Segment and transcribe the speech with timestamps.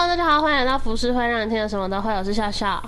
[0.00, 2.10] Hello，大家好，欢迎来到浮世会，让你听的什么都会。
[2.10, 2.82] 我是笑笑，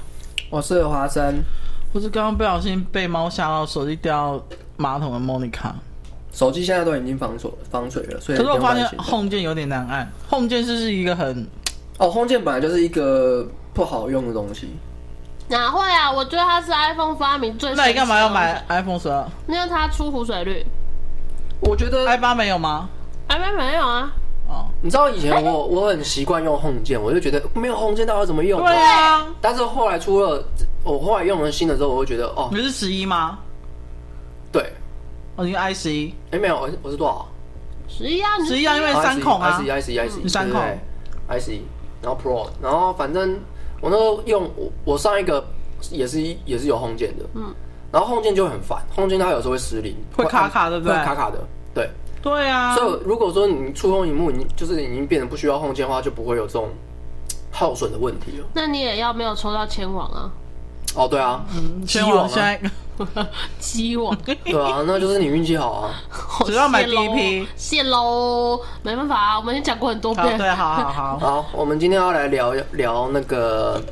[0.48, 1.44] 我是华生，
[1.92, 4.42] 我是刚刚不小心被猫吓到手机掉
[4.78, 5.72] 马桶的 Monica。
[6.32, 11.46] 手机现在都已经防水防水了，所以可是我发现 Home 键有点难按，Home 键是是一个很
[11.98, 14.74] 哦，Home 键本来就是一个不好用的东西。
[15.48, 16.10] 哪会啊？
[16.10, 17.74] 我觉得它是 iPhone 发明最。
[17.74, 19.22] 那你干嘛要买 iPhone 十二？
[19.48, 20.64] 因为它出湖水率。
[21.60, 22.88] 我觉得 i 八没有吗
[23.28, 24.10] ？i 八没有啊。
[24.52, 28.60] 哦，你知道以前我我很习惯用 Home 键，我就觉得没有 Home 键到底怎么用？
[28.62, 29.26] 对啊。
[29.40, 30.44] 但是后来出了，
[30.84, 33.38] 我后来用了新的之后，我会觉得哦，你是十一吗？
[34.52, 34.62] 对。
[35.36, 36.14] 哦，你 i 十一？
[36.30, 37.26] 哎，没有，我我是多少？
[37.88, 39.48] 十一啊，十一啊，因为三孔啊。
[39.48, 40.60] i 十一，i 十一，i 十一，三孔
[41.28, 41.62] ，i 十一，
[42.02, 43.38] 然后 Pro，然后反正
[43.80, 45.42] 我那时候用我我上一个
[45.90, 47.54] 也是也是有 Home 键的，嗯，
[47.90, 51.38] 然后 Home 键就很烦，Home 键它有时候会失灵，会卡卡的，对，卡卡的，
[51.74, 51.90] 对，
[52.22, 52.74] 对啊。
[52.76, 56.68] 所以如果说你触碰荧幕，你就是已经变得不需要 Home 键的话，就不会有这种
[57.50, 58.46] 耗损的问题了。
[58.54, 60.30] 那你也要没有抽到千网啊？
[60.94, 62.60] 哦，对啊，嗯，签王现在。
[63.58, 65.94] 机网对啊，那就是你运气好啊！
[66.44, 70.38] 只要买第一批，谢喽，没办法啊，我们已经讲过很多遍。
[70.38, 71.18] 对，好好好。
[71.42, 73.82] 好，我们今天要来聊聊那个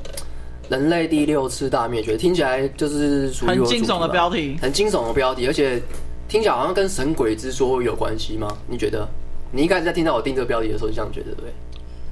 [0.69, 5.83] 人类第六次大灭绝，听起来就是属于很惊悚的标题，很惊悚的标题，而且
[6.31, 8.47] 听起来好像跟神鬼之说有关系吗？
[8.69, 9.07] 你觉得？
[9.51, 11.53] 你一开始在听到我定这个标题的时候，就这样觉得对不对？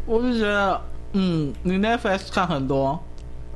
[0.06, 0.80] 我是觉得，
[1.12, 2.98] 嗯，你 Netflix 看很多。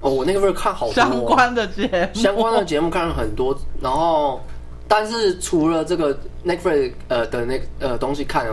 [0.01, 4.41] 哦，我那个会看好多相关的节目，相关的节目看了很多，然后，
[4.87, 8.47] 但是除了这个 Netflix 呃的那呃东西看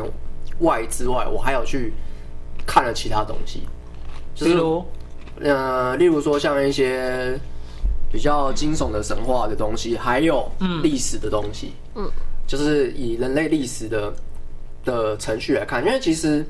[0.62, 1.94] 外之外，我还有去
[2.66, 3.62] 看了其他东西，
[4.34, 4.84] 就是、例如
[5.42, 7.40] 呃，例如说像一些
[8.12, 10.50] 比较惊悚的神话的东西，还有
[10.82, 12.10] 历史的东西，嗯，
[12.48, 14.14] 就是以人类历史的
[14.84, 16.46] 的程序来看，因为其实。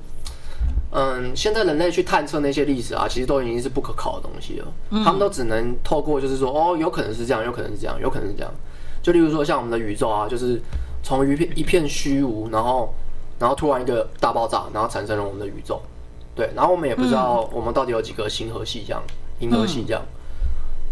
[0.92, 4.66] 嗯，现在人类去探测那些历史啊，其实都已经是不可靠的东西了。
[4.90, 8.52] 嗯、他们都只能透过就是说，哦，有可能是这样，有可能是这样，有可能是这样。
[9.04, 10.60] 就例如说，像我们的宇宙啊，就是
[11.04, 12.92] 从一片一片虚无，然后
[13.38, 15.80] 然后突然一个大爆炸，然后产生了我们的宇宙。
[16.36, 19.04] 对，然后我们也不知道我们到底有几个星河系这样，
[19.42, 20.02] 银河系这样。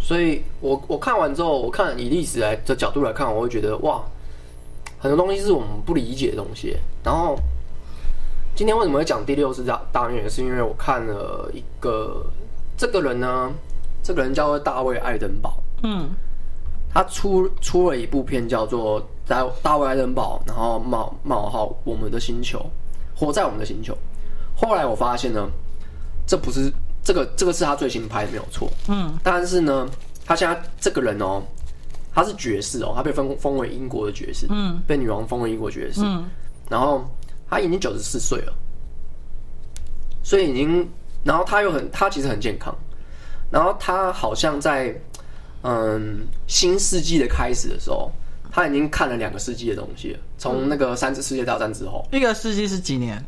[0.08, 4.02] 所以我我看完之后，我看以历史来的角度来看，我会觉得哇，
[4.98, 6.78] 很多东西是我们不理解的东西。
[7.04, 7.38] 然后。
[8.56, 10.30] 今天为什么会讲第六次大大灭绝？
[10.30, 12.26] 是因为我看了一个
[12.76, 13.54] 这个人呢，
[14.02, 15.62] 这个人叫做大卫·爱登堡。
[15.84, 16.10] 嗯，
[16.92, 22.66] 他出出了一部片叫做《大大卫·爱登堡》，然后冒冒号我们的星球，
[23.16, 23.96] 活在我们的星球。
[24.56, 25.48] 后来我发现呢，
[26.26, 26.74] 这不是
[27.08, 28.70] 这个这个是他最新拍的，没有错。
[28.90, 29.90] 嗯，但是呢，
[30.26, 31.42] 他现在这个人哦，
[32.14, 36.30] 他是爵士哦，他被封封为英国的爵士，嗯，被女王封为英国爵士，嗯，
[36.70, 37.10] 然后。
[37.50, 38.54] 他已经九十四岁了，
[40.22, 40.86] 所以已经，
[41.24, 42.76] 然后他又很，他其实很健康，
[43.50, 44.94] 然后他好像在，
[45.62, 48.12] 嗯，新世纪的开始的时候，
[48.52, 53.24] 他已经看了两个世纪的东西了，从那个三次世界大战之后，一个世纪是几年？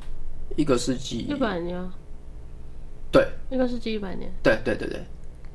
[0.57, 1.19] 一个世纪。
[1.19, 1.81] 一百年，
[3.12, 5.03] 对，一个世纪一百年，对对对对，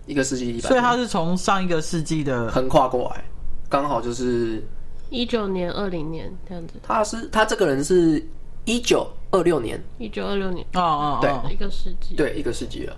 [0.07, 3.25] 一个世纪一百年，所以他是从上一个世纪的横跨过来，
[3.69, 4.63] 刚好就是
[5.11, 6.75] 一九年、二零年这样子。
[6.83, 8.25] 他是他这个人是。
[8.67, 12.97] 一九二六年，一九二六年，哦哦，对，一个世纪，对，一个世纪了。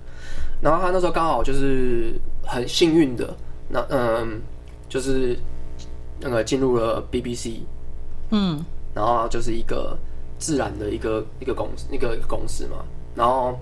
[0.62, 2.14] 然后他那时候刚好就是
[2.44, 3.36] 很幸运的，
[3.68, 4.40] 那嗯，
[4.88, 5.36] 就是
[6.20, 7.62] 那个进入了 BBC，
[8.30, 8.64] 嗯，
[8.94, 9.98] 然后就是一个
[10.38, 12.84] 自然的一个一个公司，一个公司嘛。
[13.16, 13.58] 然后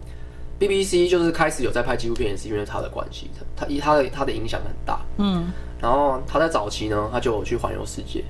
[0.58, 5.50] BBC 就是开始有在拍纪录片，也是因为他的关系，他以他的他的影响很大，嗯。
[5.80, 8.24] 然后他在早期呢，他就去环游世界，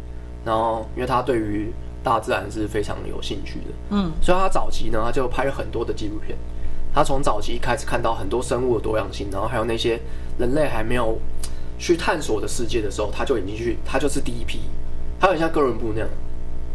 [0.44, 6.36] 然后因为他对于大自然是非常有兴趣的，嗯，所以他早期呢，他就拍了很多的纪录片。
[6.92, 10.00] 他从早期开始看到很多生物的多样性，然后还有那些
[10.38, 11.18] 人类还没有
[11.78, 14.60] 去探索的世界的时候，他就已经去，他就是第一批。
[15.20, 16.08] 他很像哥伦布那样，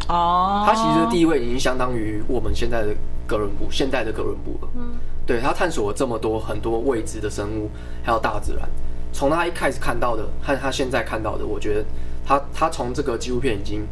[0.08, 2.96] 哦，他其实的地位已经相当于我们现在的
[3.28, 4.72] 哥伦布，现代的哥伦布了。
[4.76, 4.94] 嗯，
[5.30, 7.70] 对，他探索了这么多很多未知的生物，
[8.02, 8.68] 还有大自然。
[9.14, 11.86] 从他一开始看到的和他现在看到的，我觉得
[12.26, 13.86] 他他从这个纪录片已经。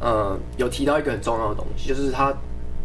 [0.00, 2.32] 呃，有提到一个很重要的东西，就是他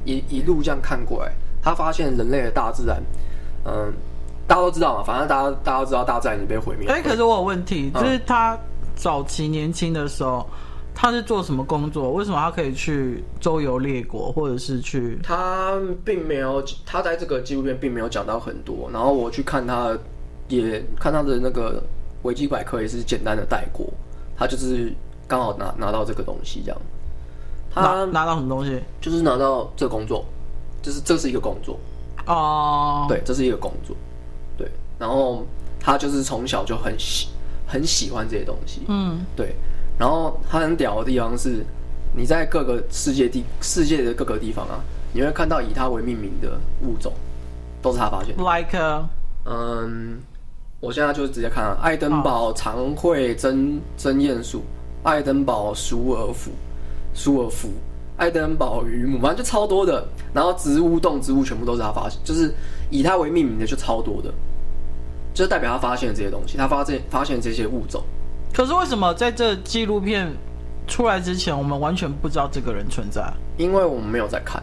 [0.04, 3.00] 一一路这样看过来，他发现人类的大自然，
[3.66, 3.94] 嗯、呃，
[4.48, 6.90] 大家都知道嘛，反正大家大家都知道大自然已经被毁灭。
[6.90, 8.58] 哎、欸，可是我有问题，就是他
[8.96, 10.44] 早期年轻的时候，
[10.95, 12.13] 他是做什么工作？
[12.13, 15.19] 为什么他可以去周游列国，或者是去？
[15.24, 18.90] 他并没有，他在这个纪录片并没有讲到很多。
[18.92, 19.98] 然后我去看他，
[20.48, 21.84] 也看他的那个
[22.22, 23.88] 维基百科，也是简单的带过。
[24.38, 24.94] 他就是
[25.28, 26.81] 刚好拿拿到这个东西这样。
[27.75, 28.80] 他拿到什么东西？
[29.01, 30.24] 就是拿到这个工作，
[30.81, 31.80] 就是这是一个工作
[32.28, 33.96] 哦，对，这是一个工作，
[34.56, 34.69] 对，
[35.00, 35.44] 然后
[35.80, 37.30] 他就是从小就很喜
[37.66, 39.56] 很喜欢这些东西，嗯，对，
[39.98, 41.66] 然后他很屌的地方是，
[42.16, 44.80] 你在各个世界地世界的各个地方啊，
[45.13, 47.13] 你会看到以他为命名的物种，
[47.81, 49.06] 都是他发现的，like，
[49.45, 50.19] 嗯，
[50.80, 54.63] 我现在就直接看啊，爱登堡长喙针针鼹鼠，
[55.04, 56.51] 爱登堡鼠耳蝠，
[57.13, 57.69] 鼠耳蝠。
[58.16, 60.07] 爱登堡鱼母，反正就超多的。
[60.31, 62.54] 然后植物、动植物全部都是他发现，就是
[62.92, 64.31] 以他为命名的就超多的，
[65.34, 68.04] 就是代表他发现了这些东西，他发现发现这些物种。
[68.54, 70.32] 可是为什么在这纪录片
[70.88, 73.34] 出来之前，我们完全不知道这个人存在？
[73.58, 74.62] 因为我们没有在看。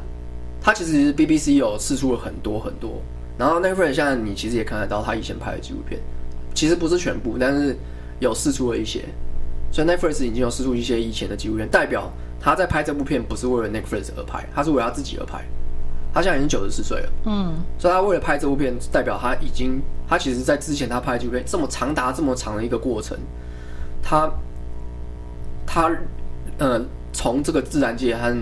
[0.63, 3.03] 他其实 BBC 有试出了很多很多，
[3.37, 6.01] 然后 Netflix 现在你其实也看得到他以前拍的纪录片，
[6.55, 7.77] 其实不是全部，但是
[8.21, 9.05] 有试出了一些。
[9.73, 12.11] 所以 Netflix 已经有试出一些以前的纪录片，代表。
[12.43, 15.45] 他在拍这部片不是为了 Netflix 而拍，他是为了他自己而拍。
[16.11, 19.79] 他现在已经九十四岁了，嗯，所以他为了拍这部片，代表他已经，
[20.09, 23.15] 他其实，在之前他拍纪录片这么长达这么长的一个过程，
[24.02, 24.31] 他，
[25.67, 25.91] 他，
[26.58, 26.81] 呃，
[27.12, 28.37] 从这个自然界和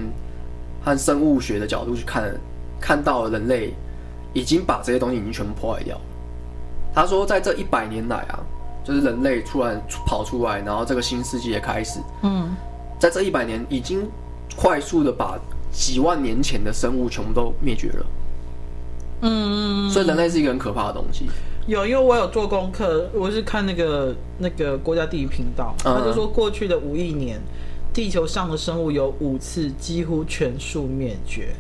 [0.85, 2.35] 和生物学的角度去看，
[2.81, 3.75] 看到了人类
[4.33, 6.01] 已经把这些东西已经全部破坏掉。
[6.95, 8.41] 他说，在这一百年来啊，
[8.85, 12.55] 就是人类突然跑出来，然后这个新世纪开始，嗯。
[13.01, 14.11] 在这一百年，已经
[14.57, 15.39] 快速的把
[15.71, 18.07] 几万年前的生物全部都灭绝了。
[19.21, 21.31] 嗯，所以人类是一个很可怕的东西。
[21.69, 27.39] 有，因为我有做功课，我是看那个那个国家地理频道，他就说过去的五亿年，
[27.93, 31.55] 地球上的生物有五次几乎全数灭绝。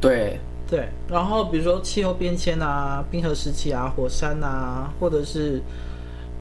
[0.00, 0.38] 对
[0.70, 5.60] 对，然后比如说气候变迁啊、冰河时期啊、火山啊，或者是。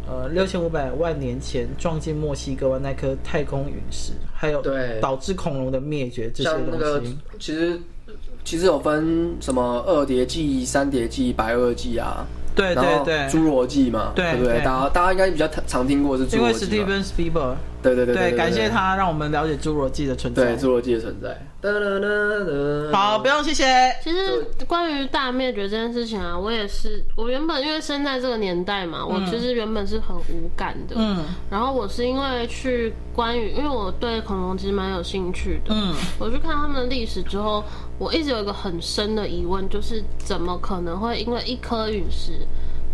[0.10, 6.70] 呃，六千五百万年前撞进墨西哥湾那颗太空陨石，还有对导致恐龙的灭绝这些东西。
[6.72, 7.04] 那个、
[7.40, 7.80] 其实
[8.44, 12.26] 其实有分什么二叠纪、三叠纪、白垩纪啊。
[12.56, 14.60] 对对对，侏罗纪嘛，对不对？
[14.64, 16.78] 大家大家应该比较常听过是侏罗纪。
[16.78, 17.56] 因为 Steven Spielberg。
[17.82, 20.44] 对对对对，感谢他让我们了解侏罗纪的存在。
[20.44, 21.40] 对，侏罗纪的存在。
[22.92, 23.66] 好，不用谢谢。
[24.04, 30.96] 其实关于大灭绝这件事情啊，我也是，我原本因为生在这个年代嘛，我其实原本是很无感的。
[30.98, 31.24] 嗯。
[31.50, 35.74] 然后我是因为去关于，因为我对恐龙其实蛮有兴趣的。
[35.76, 35.94] 嗯。
[36.18, 37.64] 我去看他们的历史之后，
[38.00, 42.34] 我一直有一个很深的疑问，就是怎么可能会因为一颗陨石？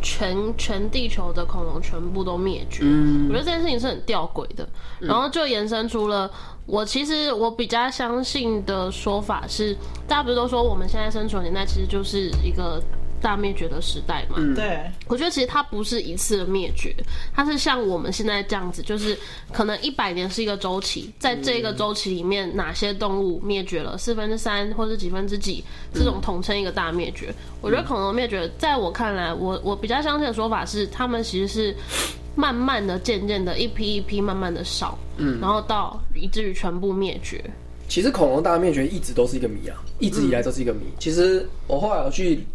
[0.01, 4.67] 全全地球的恐龙全部都灭绝，嗯，我觉得这件事情是很吊诡的，
[4.99, 6.29] 然后就延伸出了
[6.65, 9.75] 我其实我比较相信的说法是，
[10.07, 12.81] 大家不是都说我们现在生存的年代其实就是一个。
[13.19, 16.96] 大灭绝的时代嘛，嗯，对，我觉得其实它不是一次的灭绝，
[17.34, 19.18] 它是像我们现在这样子，就是
[19.52, 27.34] 可能一百年是一个周期，在这个周期里面，哪些动物灭绝了四分之三或者几分之几，这种统称一个大灭绝。
[27.62, 31.75] 我觉得恐龙灭绝，在我看来，我我比较相信的说法是，他们其实是
[32.36, 37.44] 慢慢的、渐渐的，一批一批慢慢的少，嗯，然后到以至于全部灭绝。
[37.90, 40.81] 其实恐龙大灭绝一直都是一个谜啊，一直以来都是一个谜。
[41.00, 42.46] 其实我后来我去。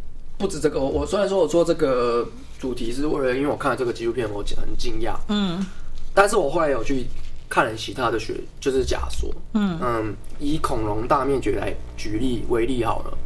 [0.43, 2.27] 不止这个，我我虽然说我做这个
[2.59, 5.65] 主题是为了，因为我看了这个纪录片，我很惊讶，嗯，
[6.13, 7.07] 但是我后来有去
[7.49, 9.79] 看了其他的学，就是假说，嗯。
[9.81, 13.17] 嗯，以恐龙大灭绝来举例为例好了，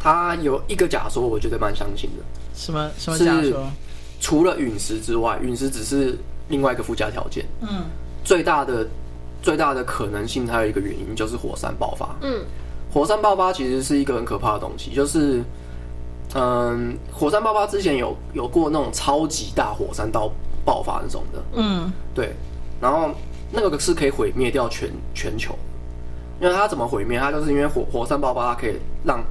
[0.00, 2.24] 它有一个假说，我觉得蛮相信的，
[2.54, 3.70] 什么什么假说？
[4.18, 6.16] 除了陨石之外，陨石只是
[6.48, 7.84] 另外一个附加条件，嗯，
[8.24, 8.88] 最大的
[9.42, 12.42] 最大的可能性，还有一个原因就是火山爆发，嗯，
[12.90, 15.44] 火山爆发其实是一个很可怕的东西，就是。
[16.34, 20.30] 嗯，火山爆发之前有有过那种超级大火山到
[20.64, 22.34] 爆发那种的，嗯，对，
[22.80, 23.10] 然后
[23.50, 25.54] 那个是可以毁灭掉全全球，
[26.40, 27.18] 因为它怎么毁灭？
[27.18, 29.22] 它就是因为火火山爆发，它可以让，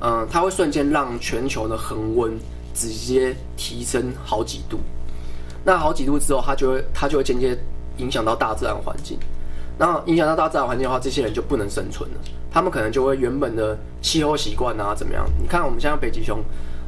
[0.00, 2.38] 嗯，它会瞬间让全球的恒温
[2.72, 4.78] 直接提升好几度，
[5.64, 7.58] 那好几度之后，它就会它就会间接
[7.98, 9.18] 影响到大自然环境。
[9.78, 12.16] 然后影响到大自然环境的话，这些人就不能生存了。
[12.50, 15.24] 他们可能就会原本的气候习惯啊，怎么样？
[15.40, 16.42] 你看我们现在北极熊，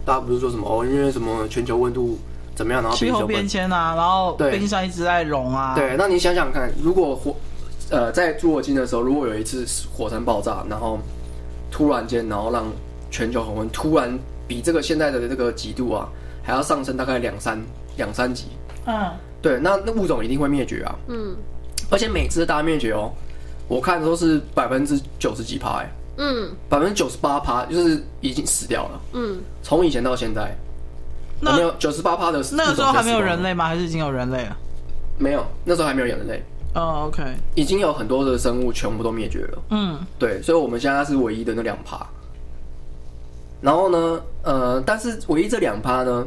[0.04, 2.18] 大家不是说什么哦，因为什么全球温度
[2.54, 5.74] 怎么样，然后气候变迁啊，然后冰山一直在融啊。
[5.76, 7.36] 对，那你想想看，如果火
[7.90, 10.98] 呃在侏罗纪的时候，如果有一次火山爆炸，然后
[11.70, 12.64] 突然间，然后让
[13.10, 14.18] 全球恒温突然
[14.48, 16.08] 比这个现在的这个几度啊，
[16.42, 17.60] 还要上升大概两三
[17.96, 18.46] 两三级。
[18.86, 20.94] 嗯，对，那那物种一定会灭绝啊。
[21.06, 21.36] 嗯。
[21.88, 23.12] 而且每次的大灭绝哦，
[23.68, 30.54] 我看都是百分之九十几趴哎，嗯，百分之九十八趴就是已经死掉了，嗯，从以前到现在，
[31.40, 33.66] 那没有九十八趴的，那个时候还没有人类吗？
[33.66, 34.56] 还是已经有人类了？
[35.18, 36.42] 没有，那时候还没有人类。
[36.72, 37.22] 哦，OK，
[37.56, 42.06] 已经有很多的生物全部都灭绝了，嗯，对，所以我们现在是唯一的那两趴。
[43.60, 46.26] 然后呢，呃，但是唯一这两趴呢，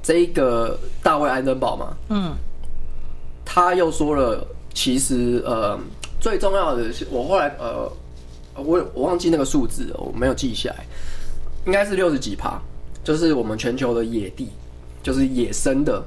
[0.00, 2.32] 这一个大卫安登堡嘛，嗯，
[3.44, 5.78] 他又说了，其实呃，
[6.20, 7.90] 最重要的是，我后来呃，
[8.56, 10.84] 我我忘记那个数字了，我没有记下来，
[11.66, 12.60] 应该是六十几趴，
[13.04, 14.48] 就是我们全球的野地，
[15.02, 16.02] 就是野生的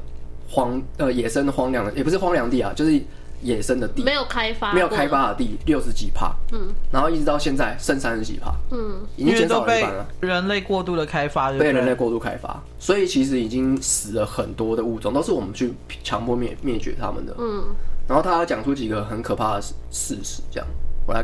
[0.49, 3.01] 荒呃野生的荒凉的，也不是荒凉地啊，就是。
[3.43, 10.07] 野生的地没有开发，没有开发的地六十几趴，嗯，然后一直到现在剩三十几趴，嗯，已经减少了一半了。
[10.21, 15.73] 人类过度的开发，被人类过度开发，所以其实已经死了很多的物种，都是我们去
[16.05, 17.35] 强迫灭灭绝他们的。
[17.37, 17.65] 嗯，
[18.07, 20.67] 然后他要讲出几个很可怕的事事实，这样
[21.05, 21.23] 我来，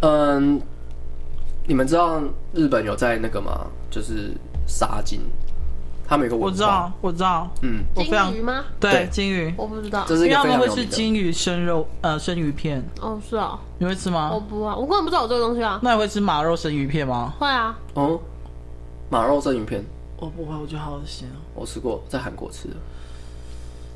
[0.00, 0.60] 嗯，
[1.66, 2.20] 你们知道
[2.52, 3.66] 日本有在那个吗？
[3.90, 4.32] 就是
[4.66, 5.20] 杀金。
[6.06, 8.62] 他们有个文化，我知道，我知道，嗯，金鱼吗？
[8.78, 10.66] 对，金鱼，我不知道，这是一个非常有名的。
[10.66, 12.84] 他们会吃金鱼生肉，呃，生鱼片。
[13.00, 14.30] 哦，是啊，你会吃吗？
[14.30, 15.80] 我不啊，我根本不知道有这个东西啊。
[15.82, 17.32] 那你会吃马肉生鱼片吗？
[17.38, 17.74] 会啊。
[17.94, 18.20] 哦，
[19.08, 19.82] 马肉生鱼片，
[20.18, 21.40] 我不会，我觉得好恶心啊。
[21.54, 22.74] 我吃过，在韩国吃的，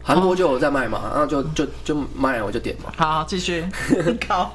[0.02, 2.92] 韩国就有在卖嘛，然后就就就卖了，我就点嘛。
[2.96, 3.66] 好，继续。
[4.28, 4.52] 好，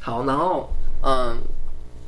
[0.00, 0.68] 好，然后
[1.02, 1.36] 嗯，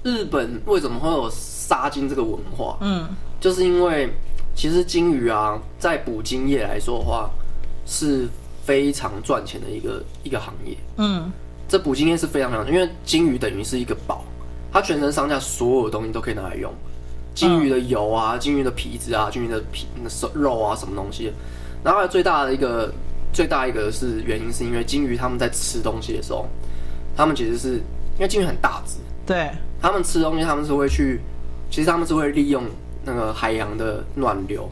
[0.02, 2.76] 日本为什么会有杀金这个文化？
[2.80, 3.09] 嗯，
[3.40, 4.12] 就是因为。
[4.52, 7.30] 其实金鱼啊，在捕鲸业来说的话，
[7.87, 8.28] 是
[8.62, 10.76] 非常赚钱的一个一个行业。
[10.97, 11.33] 嗯，
[11.66, 14.23] 这捕鲸业是非常非常，因为金鱼等于是一个宝，
[14.71, 16.71] 它全身上下所有的东西都可以拿来用。
[17.35, 19.87] 金鱼的油啊，金鱼的皮子啊，金鱼的皮、
[20.35, 21.33] 肉啊，什么东西。
[21.84, 22.92] 然后最大的一个
[23.32, 26.46] 最大一个是原因，是因为鲸鱼他们在吃东西的时候，
[27.16, 27.75] 他们其实是
[28.16, 28.96] 因为鲸鱼很大只，
[29.26, 31.20] 对，他们吃东西他们是会去，
[31.70, 32.64] 其实他们是会利用。
[33.02, 34.68] 那个海洋的暖流，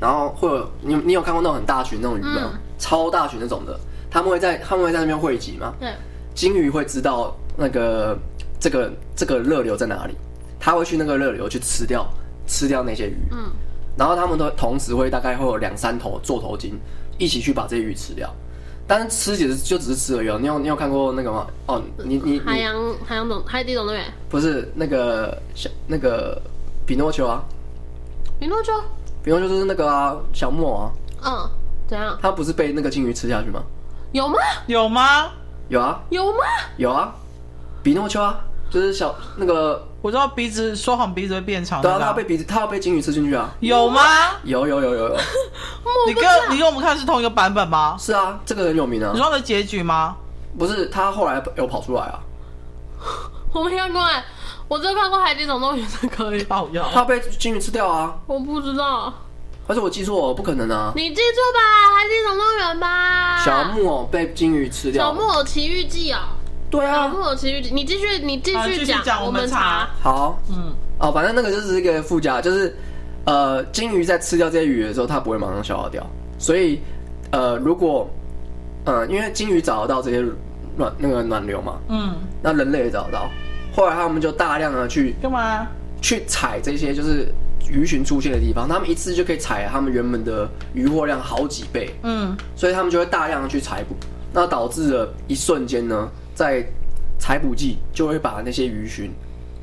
[0.00, 2.52] 然后会有你，你有看过那种很大群那种鱼吗？
[2.54, 3.78] 嗯、超大群那种的，
[4.10, 5.74] 他们会在他们会在那边汇集吗？
[5.78, 5.92] 对，
[6.34, 8.18] 鲸鱼会知道那个
[8.58, 10.14] 这个这个热流在哪里，
[10.58, 12.10] 他会去那个热流去吃掉
[12.46, 13.16] 吃掉那些鱼。
[13.30, 13.50] 嗯，
[14.00, 16.80] 然后他们都同时会大概会有两三头座头鲸
[17.18, 18.34] 一起去把这些鱼吃掉，
[18.86, 20.40] 但是吃只是就只是吃而已。
[20.40, 21.46] 你有你有看过那个吗？
[21.66, 26.40] 哦，你你，你海洋海洋总海底总动员不是那个小那个。
[26.86, 27.44] 匹诺丘啊，
[28.40, 28.72] 匹诺丘，
[29.22, 30.90] 匹诺丘就是那个啊，小木偶啊。
[31.24, 31.50] 嗯，
[31.86, 32.18] 怎样？
[32.20, 33.62] 他不是被那个鲸鱼吃下去吗？
[34.10, 34.34] 有吗？
[34.66, 35.30] 有吗？
[35.68, 36.02] 有啊。
[36.08, 36.38] 有吗？
[36.78, 37.14] 有啊。
[37.84, 41.82] 匹诺丘啊，就是小那个，我知道鼻子说谎鼻子会变长。
[41.82, 43.50] 对啊，他被鼻子，他要被金鱼吃进去啊。
[43.60, 44.00] 有吗？
[44.44, 45.16] 有有有有有。
[46.06, 47.96] 你跟你跟我们看是同一个版本吗？
[47.98, 49.10] 是啊，这个很有名啊。
[49.12, 50.16] 你说的结局吗？
[50.58, 52.20] 不是，他后来有跑出来啊。
[53.52, 54.24] 我没看过哎。
[54.68, 56.46] 我只有看过《海底总动员》的可以，
[56.94, 58.14] 他被金鱼吃掉啊！
[58.28, 59.12] 我不知道，
[59.66, 60.92] 而且我记错，不可能啊！
[60.94, 61.58] 你记错吧，
[61.96, 63.42] 《海底总动员》吧？
[63.44, 66.28] 小木偶被金鱼吃掉，《小木偶奇遇记》啊！
[66.70, 69.88] 对啊，《小木偶奇遇记》，你继续，你继续讲，我们查。
[70.00, 72.74] 好，嗯，哦，反正那个就是一个附加，就是
[73.24, 76.06] 呃，金鱼在吃掉这些鱼的时候，它不会马上消化掉，
[76.38, 76.80] 所以
[77.32, 78.08] 呃，如果
[78.84, 80.24] 呃，因为金鱼找得到这些
[80.76, 83.28] 暖那个暖流嘛，嗯，那人类也找得到。
[83.74, 85.66] 后来他们就大量的去干嘛？
[86.00, 87.28] 去采这些就是
[87.68, 91.94] 鱼群出现的地方，他们一次就可以采他们原本的渔获量好几倍。
[92.04, 93.94] 嗯，所以他们就会大量的去采捕，
[94.32, 96.64] 那导致了一瞬间呢，在
[97.18, 99.10] 采捕季就会把那些鱼群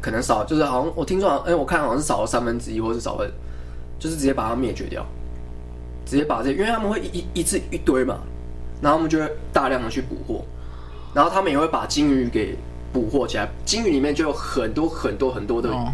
[0.01, 3.29] 可能少，就是好像我听说，哎、欸，我看好像是少了三分之一，或是少了，
[3.99, 5.05] 就是直接把它灭绝掉，
[6.05, 8.19] 直接把这，因为他们会一一次一堆嘛，
[8.81, 10.45] 然后他们就会大量的去捕获，
[11.13, 12.57] 然后他们也会把金鱼给。
[12.93, 15.93] 捕获起来，金鱼里面就有很多很多很多的鱼，哦、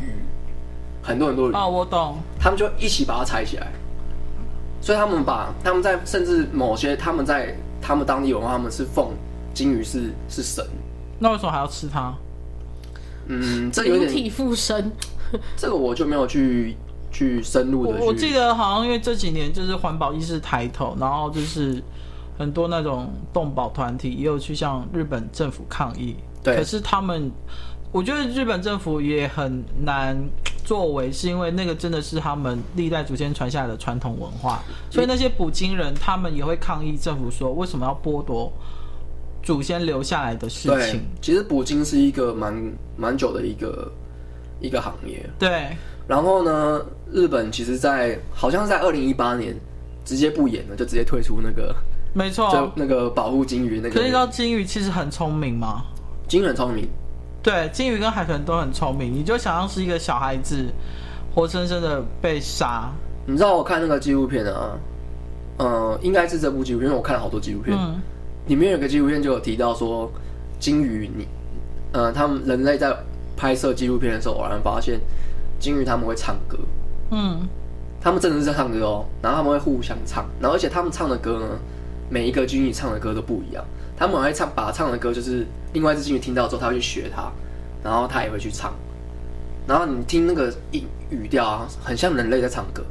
[1.02, 1.54] 很多很多鱼。
[1.54, 2.18] 哦，我懂。
[2.40, 3.74] 他们就一起把它采起来，
[4.80, 9.10] 所以他们把他们在甚至某些他们在他们当地文化，他们是奉
[9.54, 10.66] 鲸鱼是是神。
[11.20, 12.14] 那为什么还要吃它？
[13.28, 14.92] 嗯，这有点体附身。
[15.56, 16.76] 这个我就没有去
[17.12, 18.00] 去深入的。
[18.04, 21.82] 我记得好像因为这几年就是环保意识抬头，然后就是
[22.38, 26.16] 很多那种动保团体也有去向日本政府抗议。
[26.44, 27.32] 对，可是他们，
[27.92, 30.18] 我觉得日本政府也很难
[30.66, 38.52] 作为，是因为那个真的是他们历代祖先传下来的传统文化，所以那些捕鲸人他们也会抗议政府说，为什么要剥夺
[39.44, 41.02] 祖先留下来的事情？
[41.22, 43.92] 其实捕鲸是一个蛮蛮久的一个
[44.60, 45.30] 一个行业。
[45.38, 45.68] 对，
[46.08, 46.82] 然后呢，
[47.12, 49.56] 日本其实在好像是在二零一八年
[50.06, 51.76] 直接不演了，就直接退出那个，
[52.14, 53.92] 没错，就那个保护鲸鱼那个。
[53.92, 55.84] 可是你知道鲸鱼其实很聪明吗？
[56.28, 56.88] 鲸鱼很聪明，
[57.44, 59.14] 对，鲸鱼跟海豚都很聪明。
[59.14, 60.66] 你就想象是一个小孩子，
[61.36, 62.90] 活生生的被杀。
[63.26, 64.72] 你知道我看那个纪录片啊，
[65.58, 67.78] 呃，应该是这部纪录片，因为我看了好多纪录片。
[67.78, 68.02] 嗯，
[68.48, 70.12] 里面有个纪录片就有提到说，
[70.60, 71.28] 鲸鱼你，
[71.94, 72.96] 呃，他们人类在
[73.38, 75.00] 拍摄纪录片的时候，偶然发现
[75.60, 76.58] 鲸鱼他们会唱歌，
[77.12, 77.48] 嗯，
[78.02, 81.48] 他们真的是在唱歌哦，然后他们会互相唱，然后而且他们唱的歌呢，
[82.10, 83.64] 每一个鲸鱼唱的歌都不一样，
[83.96, 87.32] 他们会唱把唱的歌，就是另外一只鲸鱼听到之后，他会去学它，
[87.84, 88.74] 然后他也会去唱，
[89.66, 92.84] 然后你听那个音语调啊，很像人类在唱歌。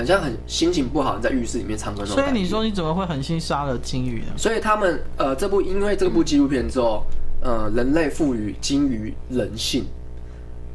[0.00, 2.16] 很像很心情不好，你在浴室里面唱歌那种。
[2.16, 4.32] 所以你说你怎么会狠心杀了金鱼呢？
[4.34, 7.04] 所以他们呃，这部因为这部纪录片之后，
[7.42, 9.84] 呃，人类赋予金鱼人性，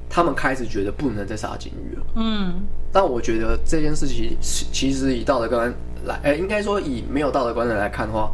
[0.08, 2.06] 他们开始觉得不能再杀金鱼了。
[2.18, 2.54] 嗯，
[2.92, 5.74] 但我觉得这件事情其实以道德观
[6.06, 8.32] 来，哎、欸，应该说以没有道德观的来看的话，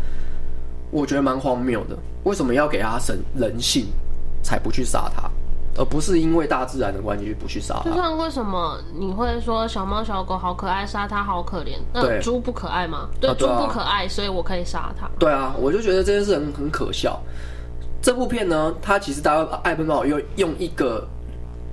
[0.91, 1.97] 我觉得蛮荒谬的。
[2.25, 3.85] 为什么要给他神人性，
[4.43, 5.31] 才不去杀他？
[5.77, 7.89] 而不是因为大自然的关系不去杀它。
[7.89, 11.77] 就像为什么你会说小猫小狗好可爱，杀它好可怜？
[11.93, 13.09] 那猪不可爱吗？
[13.19, 15.09] 对，猪不可爱，所以我可以杀它。
[15.17, 17.19] 对啊，我就觉得这件事很很可笑。
[18.01, 21.07] 这部片呢，它其实大家爱奔跑用用一个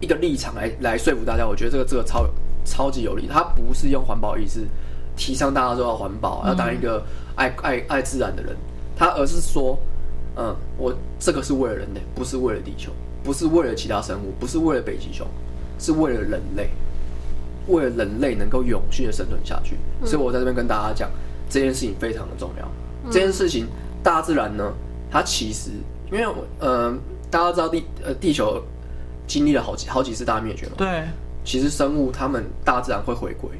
[0.01, 2.27] 一个立场来来说服大家，我觉得这个这个超
[2.65, 3.27] 超级有力。
[3.27, 4.61] 它不是用环保意识
[5.17, 7.03] 提倡大家都要环保，要当一个
[7.35, 8.55] 爱爱爱自然的人，
[8.97, 9.77] 他而是说，
[10.37, 12.93] 嗯，我这个是为了人类，不是为了地球。
[13.29, 15.27] 不是为了其他生物，不是为了北极熊，
[15.79, 16.71] 是为了人类，
[17.67, 19.77] 为了人类能够永续的生存下去。
[20.01, 21.11] 嗯、所以我在这边跟大家讲，
[21.51, 22.65] 这件事情非常的重要。
[23.05, 23.67] 嗯、这件事情，
[24.03, 24.73] 大自然呢，
[25.11, 25.73] 它其实
[26.11, 26.27] 因为
[26.59, 26.97] 呃，
[27.31, 28.63] 大家知道地呃地球
[29.27, 30.73] 经历了好几好几次大灭绝嘛。
[30.79, 30.89] 对。
[31.45, 33.51] 其实生物它们大自然会回归。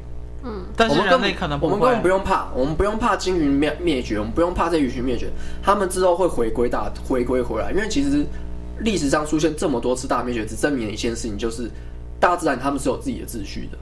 [0.43, 0.63] 嗯。
[0.75, 1.59] 但是人类可能。
[1.61, 5.29] 我们根本不用怕，我们不用怕鲸鱼灭灭绝，我们不用怕这鱼群灭绝，
[5.61, 8.25] 他们之后会回归大回归回来，因为其实。
[8.81, 11.69] 历史上出现这么多次大灭绝，只证明了一件事情，就是
[12.19, 13.77] 大自然他们是有自己的秩序的，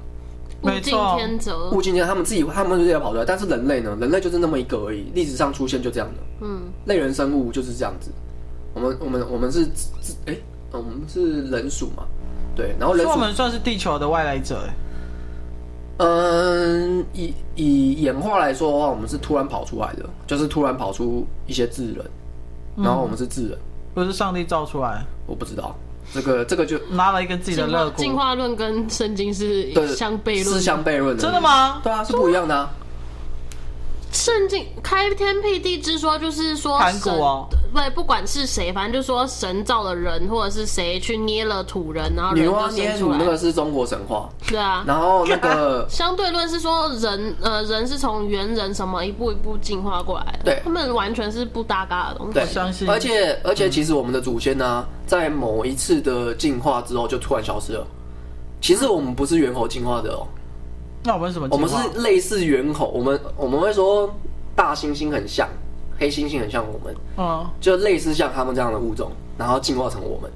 [0.63, 3.25] 物竞天择，物竞天择，他们自己他们就是要跑出来。
[3.25, 3.97] 但是人类呢？
[3.99, 6.23] 人类就是那么一个而已，历史上出现就这样的。
[6.41, 8.11] 嗯，类人生物就是这样子。
[8.73, 9.63] 我们我们我们是
[10.25, 12.03] 哎、欸，我们是人属嘛？
[12.55, 14.67] 对，然后人属我们算是地球的外来者。
[15.97, 22.05] 嗯，以以演化来说的话，我们是突然跑出来的，就是突然跑出一些智人，
[22.75, 23.57] 然后我们是智人。
[23.57, 23.61] 嗯
[23.97, 25.75] 不是上帝造出来，我不知道。
[26.13, 27.89] 这个这个就拿了一个自己的乐。
[27.97, 31.23] 进化论跟圣经是相悖论，是相悖论的。
[31.23, 31.81] 真的吗？
[31.83, 32.69] 对啊，是不一样的啊。
[34.17, 44.27] 圣经开天辟地之说，就是说盘古哦，对，不管是谁，反正就是说神造了人，或者是谁去捏了土人，然后女娲捏土，那个是中国神话。
[44.47, 52.33] 对啊，然后那个 相对论是说人，呃，人是从猿人什么一步一步进化过来的，对，他们完全是不搭嘎的东西。
[52.33, 52.89] 对，相信。
[52.89, 57.85] 而且而且，其实我们的祖先呢、啊，在某一次的进化之后就突然消失了。
[58.59, 60.25] 其实我们不是猿猴进化的哦。
[61.07, 61.47] 那我们什么？
[61.51, 64.13] 我们是类似猿猴，我们我们会说。
[64.57, 65.47] 大猩猩很像，
[65.99, 70.31] 黑猩猩很像我们，嗯，就类似像他们这样的物种，然后进化成我们，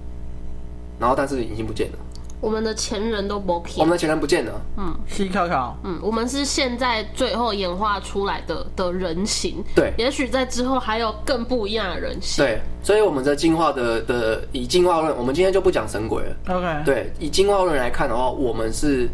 [0.99, 1.97] 然后但是已经不见了。
[2.39, 4.61] 我们的前人都不见，我们的前人不见了。
[4.77, 9.63] 嗯，西考考，嗯，我们是现在最后演化出来的的人形。
[9.73, 12.45] 对，也许在之后还有更不一样的人形。
[12.45, 16.35] 对，所以我们的进化的的以进化论，我们今天就不讲神鬼了。
[16.49, 19.09] OK，对，以进化论来看的话，我们是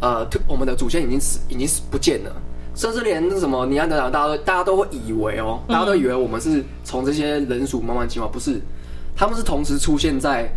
[0.00, 2.32] 呃，我们的祖先已经死，已经死不见了。
[2.74, 8.60] 甚至连那什么尼安德塔，大家都大家都会以为哦，大家都以为我们是从这些人属慢慢进化，不是，
[9.16, 10.48] 他们是同时出现在，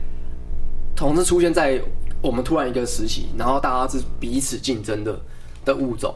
[0.95, 1.81] 同时出现在
[2.21, 5.19] 我们突然一个时期，然后大家是彼此竞争的
[5.65, 6.13] 的物种，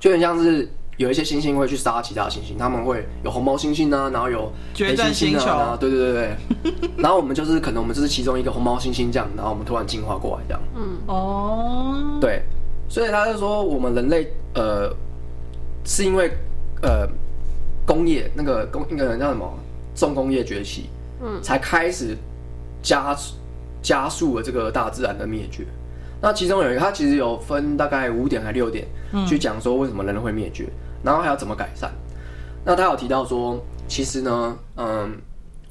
[0.00, 0.66] 就很像是
[0.98, 10.98] 有一些猩猩会去杀其他猩猩，他们会有红毛猩猩啊，然后有黑猩猩啊，对对对对， 然后我们就是可能我们就是其中一个红毛猩猩这样，然后我们突然进化过来这样，嗯。
[11.06, 12.42] 哦，对，
[12.88, 14.94] 所以他就说我们人类呃。
[15.84, 16.30] 是因为，
[16.82, 17.08] 呃，
[17.86, 19.50] 工业那个工那个叫什么？
[19.94, 20.90] 重工业崛起，
[21.22, 22.14] 嗯，才开始
[22.82, 23.16] 加
[23.80, 25.64] 加速了这个大自然的灭绝。
[26.20, 28.86] 那其中有一个，它其实有分大概五点还六点，
[29.26, 30.68] 去讲说为什么人类会灭绝，
[31.02, 31.92] 然后还要怎么改善。
[32.64, 35.18] 那他有提到说，其实呢，嗯，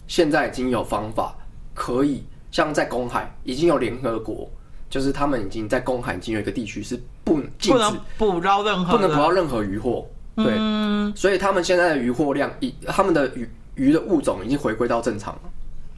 [0.08, 1.36] 现在已经有方法
[1.74, 4.50] 可以，像在公海已经有联合国，
[4.90, 7.00] 就是他们已经在公海已经有一个地区是。
[7.24, 10.10] 不禁止不能捕捞任何，不能捕捞任何渔获。
[10.38, 15.42] 对，嗯、所以他们现在的渔获量，以他们的鱼鱼的物种已经回归到正常了。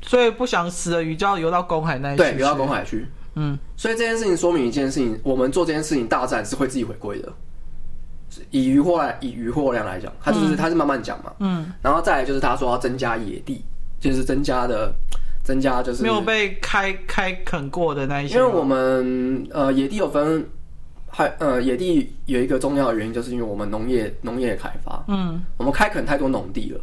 [0.02, 3.06] 所以不想死的鱼就要游到公海那一对，游到公海去。
[3.36, 7.32] 嗯，所以这件事情说明一件事情：我们做这件事情，大自然是会自己回归的。
[8.52, 11.34] 以渔获来，以渔获量来讲，他就是他是慢慢讲嘛。
[11.40, 13.64] 嗯，然后再来就是他说要增加野地，
[14.00, 14.94] 就是增加的
[15.44, 18.36] 增加就是没有被开开垦过的那一些。
[18.38, 20.46] 因为我们呃野地有分。
[21.12, 26.80] 还呃，野地有一个重要的原因，就是因为我们农业农业开发，嗯，我们开垦太多农地了，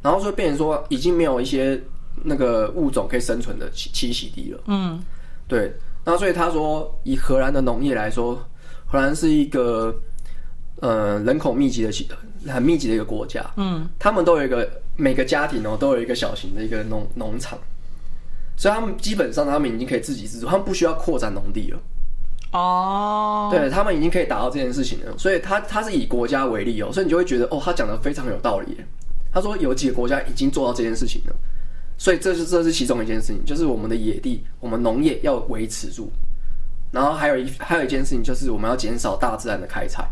[0.00, 1.78] 然后就变成说已经没有一些
[2.24, 4.98] 那个物种可以生存的栖栖息地了，嗯，
[5.46, 5.70] 对。
[6.02, 8.42] 那所以他说，以荷兰的农业来说，
[8.86, 9.94] 荷兰是一个
[10.80, 11.92] 呃人口密集的、
[12.52, 13.44] 很密集的一个国家。
[13.56, 17.58] 嗯，他们都有一个每个家庭哦，都有一个小型的一个农农场，
[18.56, 21.78] 所以他们基本上他们已经可以自给自足，他们不需要扩展农地了。
[22.52, 25.16] 哦，对，他们已经可以达到这件事情了。
[25.18, 28.76] 所以他他是以国家为例哦，所以你就会觉得哦，他讲的非常有道理。
[29.30, 31.36] 他说有几个国家已经做到这件事情了。
[31.98, 36.10] 所以这是这是其中一件事情，就是我们的野地，我们农业要维持住。
[36.90, 40.08] 然后还有一还有一件事情，就是我们要减少大自然的开采，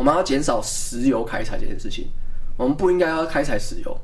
[0.00, 2.08] 我们要减少石油开采这件事情。
[2.56, 4.00] 我们不应该要开采石油，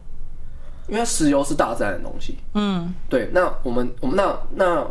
[0.88, 2.37] 因为石油是大自然的东西。
[2.52, 3.30] 嗯，对。
[3.32, 4.87] 那我们我们那那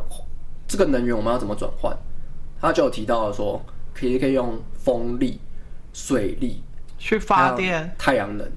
[0.67, 1.95] 这个能源我们要怎么转换？
[2.59, 3.63] 他就有提到了说，
[3.93, 5.39] 可以可以用风力、
[5.93, 6.63] 水力
[6.97, 8.51] 去发电，太阳能，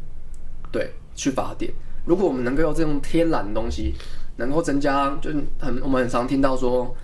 [0.72, 1.70] 对，去发电。
[2.06, 3.94] 如果我们能够用这种天然的东西，
[4.36, 6.96] 能够增加，就很我们很常听到说，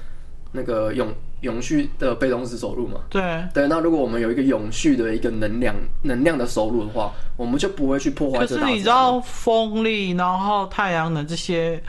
[0.52, 1.12] 那个永
[1.44, 2.98] 永续的被动式收入嘛。
[3.08, 8.40] 对对，那如果我们有一个永续的一个能量能量的收入的话，我们就不会去破坏。
[8.40, 11.80] 可是你知道风力，然后太阳能这些，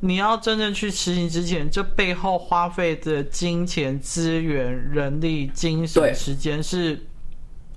[0.00, 7.00] 你要真正去实行之前，这背后花费的金钱、资源、人力、精神、时间是，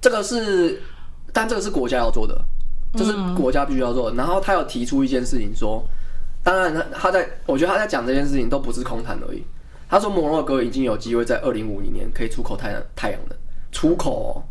[0.02, 0.82] 这个是，
[1.32, 2.38] 但这个是国家要做的。
[2.94, 4.16] 这是国家必须要做的。
[4.16, 5.86] 然后他有提出一件事情说，
[6.42, 9.44] 当然他他在，我觉得他在讲这件事情都不是空谈而已。
[9.90, 13.38] 他说摩洛哥已经有机会在二零五零年可以出口太阳太阳能
[13.72, 14.44] 出口哦，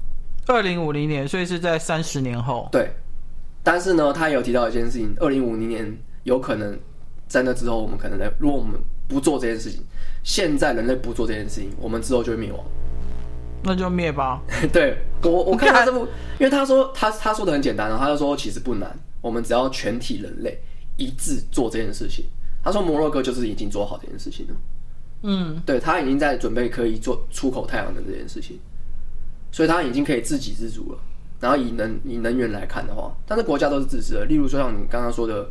[0.47, 2.69] 二零五零年，所以是在三十年后。
[2.73, 2.91] 对，
[3.63, 6.79] 但是呢，他有提到一件事情，二零五零年有可能
[7.27, 9.83] 在那之后，我们可能在，如果我们不做这件事情，
[10.23, 12.65] 现在人类不做这件事情，我们之后就会灭亡。
[13.63, 14.41] 那就灭吧。
[14.73, 16.07] 对我，我看他这部，
[16.39, 20.57] 因为他说他他说的很简单，然后他就说其实不难，我们只要全体人类
[20.97, 22.25] 一致做这件事情。
[22.63, 24.55] 他说摩洛哥就是已经做好这件事情了。
[25.23, 28.59] 嗯，对，他已经在准备可以做出口太阳能这件事情，
[29.51, 30.99] 所以他已经可以自给自足了。
[31.41, 34.25] 然后以能以能源来看的话，但是国家都是自私的。
[34.25, 35.49] 例如说像你刚刚说的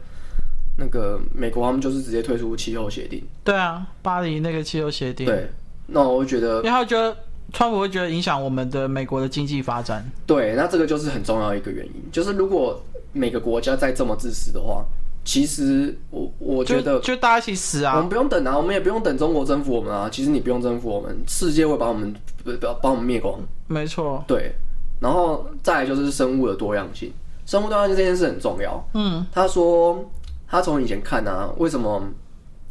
[0.78, 3.24] 那个美国，他们就是直接退出气候协定。
[3.44, 5.26] 对啊，巴黎那个气候协定。
[5.26, 5.50] 对，
[5.88, 7.16] 那我会觉得，因为他觉得。
[7.54, 10.04] 川普会觉得影响我们的美国的经济发展。
[10.26, 14.84] 对，那这个就是很重要的一个原因，就是如果每个国家再这么自私的话，
[15.26, 17.96] 其实我我觉得就，就大家一起死啊！
[17.96, 20.08] 我们不用等啊，我们也不用等中国征服我们啊。
[20.10, 23.38] 其实你不用征服我们，世界会把我们不不把我们灭光。
[23.68, 24.24] 没错。
[24.26, 24.54] 对，
[25.02, 27.12] 然后再来就是生物的多样性，
[27.46, 28.82] 生物多样性这件事很重要。
[28.94, 30.10] 嗯，他说
[30.48, 32.02] 他从以前看啊，为什么？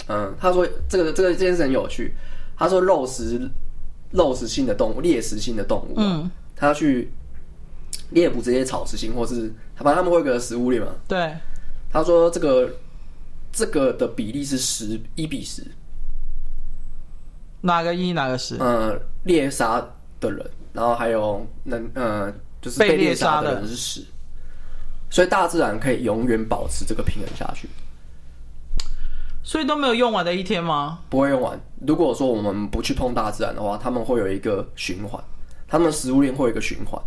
[0.06, 2.14] 嗯，他说这个这个这件事很有趣。
[2.56, 3.50] 他说肉食。
[4.10, 7.10] 肉食性的动物，猎食性的动物，嗯，他去
[8.10, 10.86] 猎捕这些草食性，或是反正他们会有个食物链嘛。
[11.08, 11.34] 对，
[11.94, 12.68] 他说这个
[13.52, 15.64] 这个的比例是十一比十，
[17.60, 18.56] 哪个一哪个十？
[18.56, 19.80] 呃，猎杀
[20.18, 24.04] 的人，然后还有能呃，就是被猎杀的人是十，
[25.08, 27.68] 所以大自然可以永远保持这个平衡下去。
[29.44, 30.98] 所以都没有用完的一天吗？
[31.08, 31.56] 不会用完。
[31.86, 35.22] 如果说我们不去碰大自然的话，他们会有一个循环，
[35.68, 37.00] 他们的食物链会有一个循环。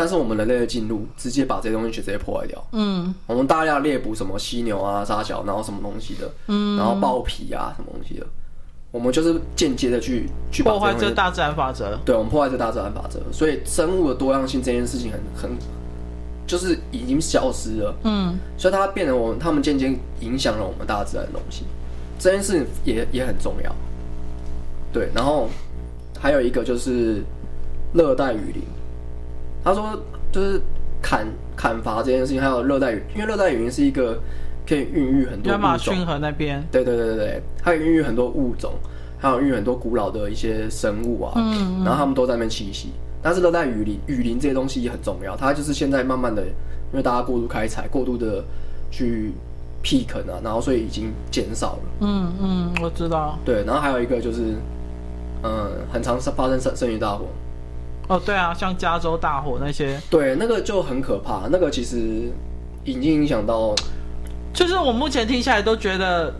[0.00, 2.66] 但是我们人类的进入，直接把这些东西直接破坏掉。
[2.72, 8.26] 嗯，我们大量猎捕什么犀牛啊、沙小，然后什么东西的，嗯，然后豹皮啊什么东西的，
[8.90, 11.98] 我们就是间接的去去破坏这大自然法则。
[12.02, 13.20] 对，我们破坏这大自然法则。
[13.30, 15.50] 所以生物的多样性这件事情很很，
[16.46, 17.94] 就是已经消失了。
[18.04, 21.64] 嗯，所以它变成我们，他们渐渐影响了我们大自然的东西。
[22.18, 23.70] 这件事情也也很重要，
[24.94, 25.48] 对，然后
[26.18, 27.22] 还有一个就是
[27.92, 28.62] 热带雨林，
[29.62, 29.98] 他说
[30.32, 30.60] 就是
[31.02, 34.18] 砍砍伐这件事情，还有热带雨，因为热带雨林是一个
[34.66, 38.72] 可以孕育很多亚马逊河那边，对对对对对，它孕育很多物种，
[39.18, 42.90] 还有孕育很多古老的一些生物啊，嗯，嗯，然后他们都在那边栖息。
[43.22, 48.44] 但是热带雨林雨林这些东西也很重要，它就是现在慢慢的，因为大家过度开采，过度的
[48.90, 49.32] 去。
[49.82, 51.82] Peak 啊，然后所以已经减少了。
[52.00, 53.38] 嗯嗯，我知道。
[53.46, 54.54] 对，然后还有一个就是，
[55.42, 57.24] 嗯，很常发生森森林大火。
[58.10, 59.98] 哦，对啊，像加州大火那些。
[60.10, 61.48] 对，那个就很可怕。
[61.50, 62.30] 那个其实
[62.84, 63.74] 已经影响到，
[64.52, 66.34] 就是我目前听下来都觉得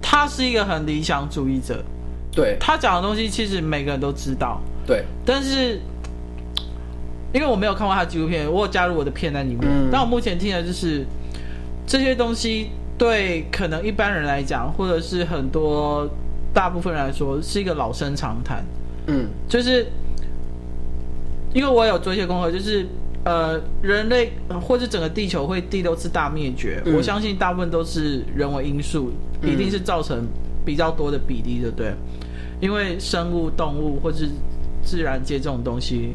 [0.00, 1.82] 他是一个很理想主义者。
[2.30, 4.60] 对，他讲的东西其实每个人都知道。
[4.86, 5.80] 对，但是
[7.32, 9.64] 因为我没有看过他的纪录片，我有加入我的片单里面。
[9.64, 11.04] 嗯，但我目前听的就是。
[11.88, 12.68] 这些东西
[12.98, 16.04] 对可能一般人来讲，或者是很多
[16.52, 18.64] 大部分人来说，是一个老生常谈。
[19.06, 19.86] 嗯，就是
[21.56, 22.86] 因为我有做一些功课，就是
[23.24, 29.10] 呃，人类或者整个地球会第六次大灭绝，嗯，我相信大部分都是人为因素，
[29.42, 30.28] 一定是造成
[30.66, 31.94] 比较多的比例，对不对？
[32.60, 34.28] 因为生物、动物或是
[34.84, 36.14] 自然界这种东西，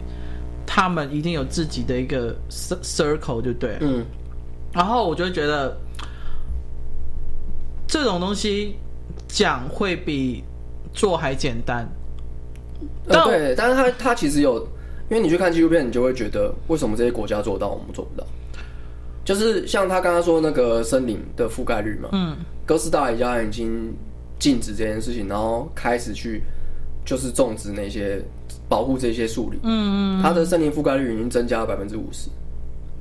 [0.63, 3.77] 他们一定有自己的一个 circle，就对。
[3.81, 4.05] 嗯。
[4.71, 5.75] 然后我就会觉得，
[7.87, 8.75] 这种东西
[9.27, 10.43] 讲会比
[10.93, 11.83] 做还简单。
[13.07, 14.65] 呃，对，但是他他其实有，
[15.11, 18.25] 因为你去看纪录片，你就会觉得为什么这些国家做到，我们做不到？
[19.23, 23.93] 就是像他刚刚说那个森林的覆盖率嘛，嗯，哥斯达黎加已经
[24.39, 26.41] 禁止这件事情，然后开始去
[27.05, 28.19] 就是种植那些
[28.67, 32.29] 保护这些树林，嗯嗯，它的森林覆盖率已经增加了百分之五十，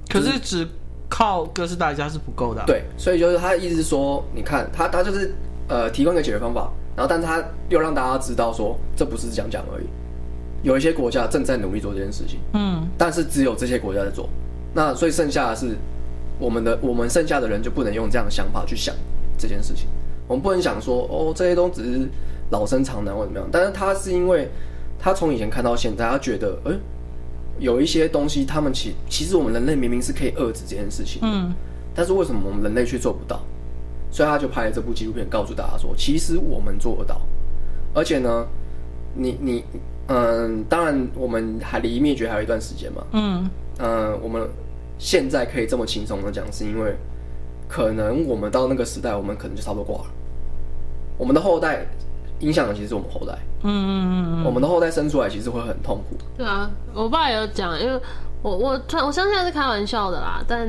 [0.08, 0.66] 可是只。
[1.12, 5.34] 靠哥斯达黎加是不够的，啊，对，所以就是他的意思是说，你看他他就是
[5.66, 9.86] 呃提供一个解决方法，然后但是他又让大家知道说这不是讲讲而已，
[10.62, 14.28] 有一些国家正在努力做这件事情，嗯，但是只有这些国家在做，
[14.74, 15.76] 那所以剩下的是
[16.38, 18.94] 我们的我们剩下的人就不能用这样的想法去想
[19.38, 19.86] 这件事情，
[20.26, 22.08] 我们不能想说哦这些都只是
[22.50, 24.48] 老生常谈或怎么样，但是他是因为
[24.98, 26.70] 他从以前看到现在，他觉得哎。
[26.72, 26.78] 欸
[27.58, 31.52] 有一些东西，他们其其实我们人类明明是可以遏制这件事情，嗯，
[31.94, 33.38] 但是为什么我们人类却做不到？
[34.10, 37.20] 所以他就拍了这部纪录片，告诉大家说，其实我们做得到。
[37.92, 38.46] 而且呢，
[39.14, 39.62] 你你
[40.10, 44.46] 嗯，当然我们还离灭绝还有一段时间嘛，嗯嗯，我们
[44.98, 46.94] 现在可以这么轻松的讲，是因为
[47.68, 50.10] 可能我们到那个时代，我们可能就差不多挂了，
[51.16, 51.86] 我们的后代。
[52.40, 56.16] 影响的其实是我们后代，嗯嗯嗯，我们的后代生出来其实会很痛苦。
[56.38, 58.00] 对啊，我爸也有讲，因为
[58.40, 60.66] 我我我相信他是开玩笑的啦，但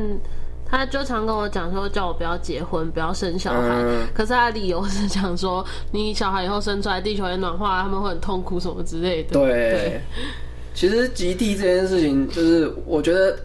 [0.71, 3.67] 他就常跟我讲说，叫我不要结婚，不要生小孩。
[3.69, 9.33] 嗯、可是他的理由是讲说，你小孩以后生出来，地球也暖化，他们会很痛苦什么之类的。
[9.33, 10.01] 对，对
[10.73, 13.37] 其实极地这件事情，就是我觉得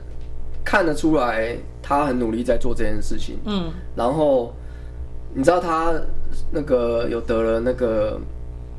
[0.65, 3.37] 看得出来，他很努力在做这件事情。
[3.45, 4.55] 嗯，然后
[5.35, 5.93] 你知道他。
[6.51, 8.21] 那个有得了那个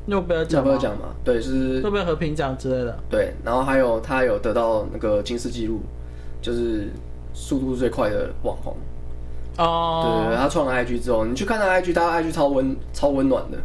[0.06, 1.06] 诺贝尔奖，诺贝尔奖嘛？
[1.24, 2.96] 对，是诺贝尔和平奖之类的。
[3.10, 5.80] 对，然后还有他有得到那个金氏纪录，
[6.40, 6.88] 就是
[7.38, 8.76] 速度最快的网红。
[9.58, 13.58] 哦，对对对，他创了 IG 之后，你去看他 IG，他 IG 超温超温暖的，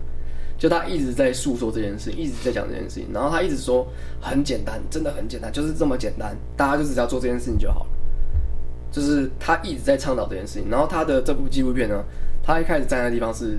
[0.57, 3.87] 就他一直在诉说这件事情，一直在讲这件事情，然后他一直说
[4.21, 7.87] 很简单，真的很简单，就是这么简单，大家就只要做这件事情就好了。
[8.91, 12.03] 就是他一直在倡导这件事情，然后他的这部纪录片呢，
[12.43, 13.57] 他一开始站的地方是。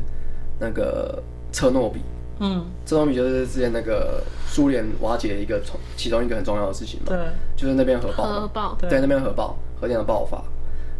[0.57, 2.01] 那个车诺比，
[2.39, 7.19] 嗯，车诺比就是之前那个苏联瓦解的一个从其中一个很重要的事情嘛，对，
[7.57, 10.43] 就是那边核爆，核爆，对，那边核爆，核电的爆发。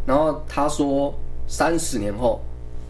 [0.05, 1.13] 然后他说，
[1.47, 2.39] 三十年后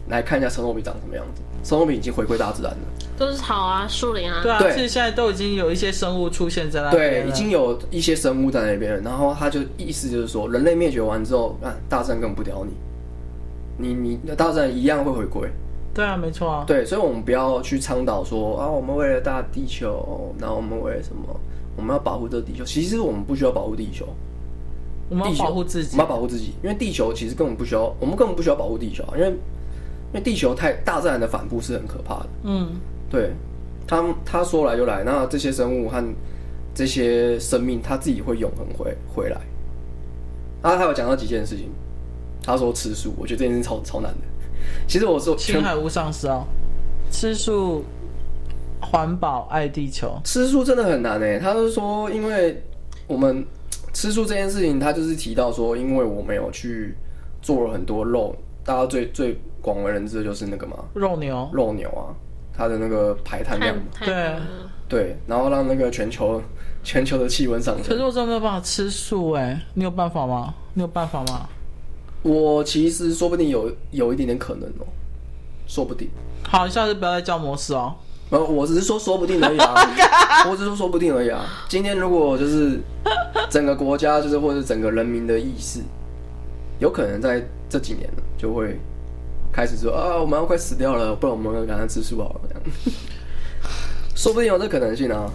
[0.08, 2.78] 来看一下车诺比长什么样子，生物比已经回归大自然了，
[3.18, 9.00] 都是草啊，树林啊，对啊，其实现在都已经有一些生物出现在那边，对，已经有一些生物在那边了。
[9.00, 12.74] 然后他就意思就是说，人类灭绝完之后，啊，大自然根本不屌你，
[13.78, 15.48] 你你那大自然一样会回归。
[15.94, 16.64] 对啊，没错啊。
[16.66, 21.22] 对，所以，我们不要去倡导说啊，我们为了大地球，然后我们为了什么？
[21.74, 22.64] 我们要保护这个地球。
[22.64, 24.06] 其实我们不需要保护地球，
[25.08, 25.90] 我们要保护自己。
[25.92, 32.26] 我们要保护自己，因为地球其实根本不需要，我们根本不需要保护地球啊，因为因为地球太大自然的反扑是很可怕的。
[32.44, 32.68] 嗯，
[33.10, 33.32] 对，
[33.86, 36.02] 他他说来就来，那这些生物和
[36.74, 39.40] 这些生命，他自己会永恒回回来。
[40.62, 41.70] 啊，他有讲到几件事情，
[42.42, 44.26] 他说吃素，我觉得这件事超超难的。
[44.88, 46.44] 其实我说，青海无上师哦，
[47.10, 47.84] 吃素、
[48.80, 51.38] 环保、爱地球，吃素真的很难诶。
[51.38, 52.60] 他是说，因为
[53.06, 53.46] 我们
[53.96, 56.94] 吃素这件事情，他就是提到说，因为我没有去
[57.40, 62.12] 做了很多肉，大家最最广为人知的就是那个嘛，肉牛，肉牛啊，
[62.52, 64.36] 它的那个排碳量，对
[64.86, 66.42] 对，然后让那个全球
[66.84, 67.86] 全球的气温上升。
[67.86, 70.52] 可是我真的没有办法吃素诶，你有办法吗？
[70.74, 71.48] 你有办法吗？
[72.22, 74.84] 我其实说不定有有一点点可能哦，
[75.66, 76.10] 说不定。
[76.42, 77.94] 好，你下次不要再叫模式哦。
[78.30, 79.74] 呃，我只是说说不定而已啊，
[80.50, 81.44] 我只是说说不定而已啊。
[81.68, 82.80] 今天如果就是
[83.48, 85.80] 整个国家，就是或者整个人民的意识，
[86.80, 88.78] 有可能在这几年就会
[89.52, 92.62] 开始说啊，我们要快死掉了，不然我们赶快吃素好了这样。
[94.16, 95.30] 说不定有这可能性啊。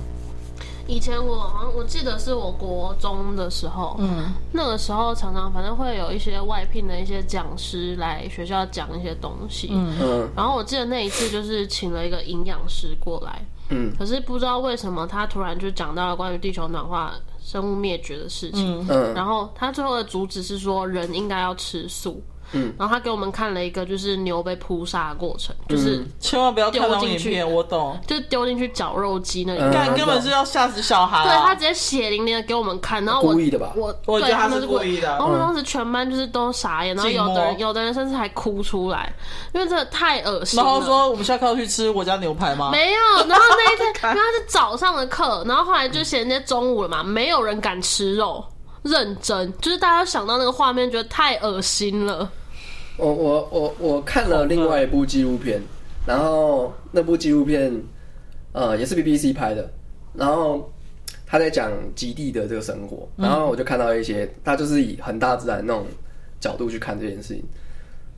[0.91, 9.95] 以前我好像我记得是我国中的时候，嗯，那个时候常常反正会有一些外聘的一些讲师来学校讲一些东西，嗯。
[10.01, 22.21] 嗯，然后我记得那一次就是请了一个营养师过来，嗯，可是不知道为什么他突然就讲到了关于地球暖化、生物灭绝的事情，嗯，然后他最后的主旨是说人应该要吃素，
[22.53, 31.23] 嗯，然后他给我们看了一个就是牛被扑杀的过程，就是、嗯、千万不要丢进去，我懂，就是丢进去绞肉机那里，应该根本是要吓死小孩、啊。
[31.23, 33.73] 对，他直接血淋淋的给我们看，然后我故意的吧？
[33.75, 35.07] 我我觉得他是故意的。
[35.07, 39.11] 然后我们当时全班就是都傻眼，然后有的人有的人甚至还哭出来，
[39.53, 40.57] 因为真的太恶心。
[40.57, 42.69] 然后说我们下课要去吃我家牛排吗？
[42.71, 48.43] 没有，然后那一天 因为他是早上的课，然后后来就衔接中午了嘛，没有人敢吃肉。
[48.83, 52.27] 认真，就是大家想到那个画面，觉得太恶心了。
[53.01, 55.59] 我我我我看了另外一部纪录片，
[56.05, 57.73] 然后那部纪录片，
[58.51, 59.67] 呃，也是 BBC 拍的，
[60.13, 60.71] 然后
[61.25, 65.85] 他在讲极地的这个生活，然后我就看到一些，他就是以很大自然那种
[66.39, 67.43] 角度去看这件事情。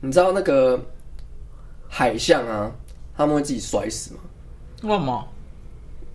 [0.00, 0.78] 你知道那个
[1.88, 2.70] 海象啊，
[3.16, 4.20] 他们会自己摔死吗？
[4.82, 5.28] 为什么？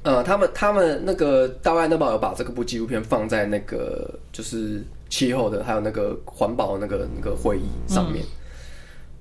[0.04, 8.24] 呃，他们他们那个大外那宝有把这个部纪录片放在那个就是气候的，还有那个环保的那个那个会议上面。
[8.24, 8.30] 嗯、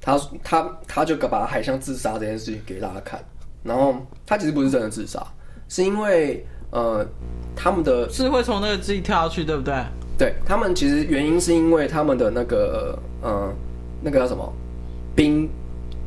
[0.01, 3.23] 他他他就把海象自杀这件事情给大家看，
[3.63, 3.95] 然后
[4.27, 5.25] 他其实不是真的自杀，
[5.69, 7.07] 是因为呃
[7.57, 9.75] 他们的是会从那个自己跳下去，对不对？
[10.19, 13.53] 对，他们其实原因是因为他们的那个呃
[14.03, 14.53] 那个叫什么
[15.15, 15.49] 冰。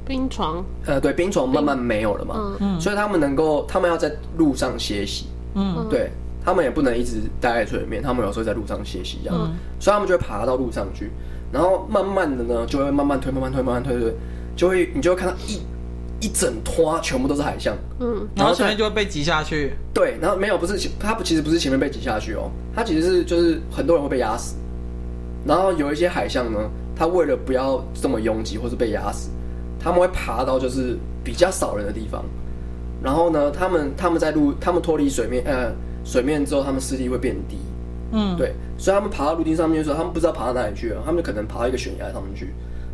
[0.03, 6.09] 冰床，呃，对，冰床慢慢没有了嘛，嗯，所以他们能够，他们要在路上歇息，嗯，对，
[6.43, 11.11] 他们也不能一直待在水里面，他们有时候在路上歇息这样，嗯，所以他们就会爬到路上去，
[11.51, 14.13] 然后慢慢的呢，就会慢慢推，慢慢推，慢慢推，推，
[14.55, 15.59] 就会你就会看到一
[16.25, 24.55] 一整坨全部都是海象，嗯，然后前面就会被挤下去，对，然后没有，不是，它其实不是前面被挤下去哦，它其实是就是很多人会被压死，
[25.45, 26.59] 然后有一些海象呢，
[26.95, 29.29] 他为了不要这么拥挤或是被压死。
[29.83, 32.23] 他们会爬到就是比较少人的地方，
[33.01, 35.71] 然后呢，他们他们在陆，他们脱离水面，呃，
[36.05, 37.57] 水面之后，他们视力会变低，
[38.11, 42.53] 嗯，对，所以他们爬到陆地上面的时候，他们不知道爬到哪里去了，他们就可能爬到一个悬崖上面去，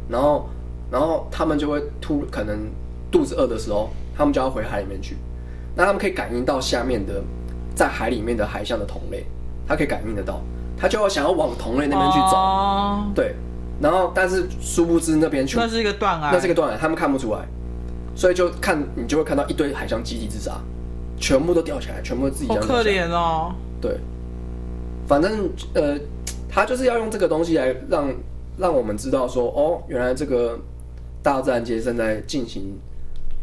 [0.10, 0.50] 然后，
[0.92, 2.70] 然后他们就会突可能
[3.12, 5.18] 肚子饿的时候，他们就要回海里面去，
[5.76, 7.22] 那他们可以感应到下面的
[7.76, 9.26] 在海里面的海象的同类，
[9.68, 10.42] 他可以感应得到，
[10.78, 13.36] 他就要想要往同类那边去走，哦、对。
[13.80, 17.42] 然后，但是殊不知那边去，那是一个断崖，那是一个断崖，他们看不出来，
[18.16, 20.54] 所以就看你就会看到一堆海象集体自杀，
[21.18, 22.64] 全部都掉起来，全部都自己这样。
[22.64, 23.54] 好可怜哦。
[23.80, 24.00] 对，
[25.08, 25.98] 反正呃，
[26.50, 28.14] 他就是要用这个东西来让
[28.58, 30.60] 让我们知道说，哦，原来这个
[31.24, 32.78] 大自然界正在进行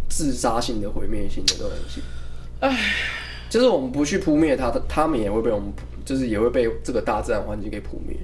[0.08, 2.02] 自杀性的毁灭性的东西。
[2.60, 2.78] 哎，
[3.48, 5.72] 就是我们不去扑灭它它它们也会被我们，
[6.04, 8.16] 就是也会被这个大自然环境给扑灭。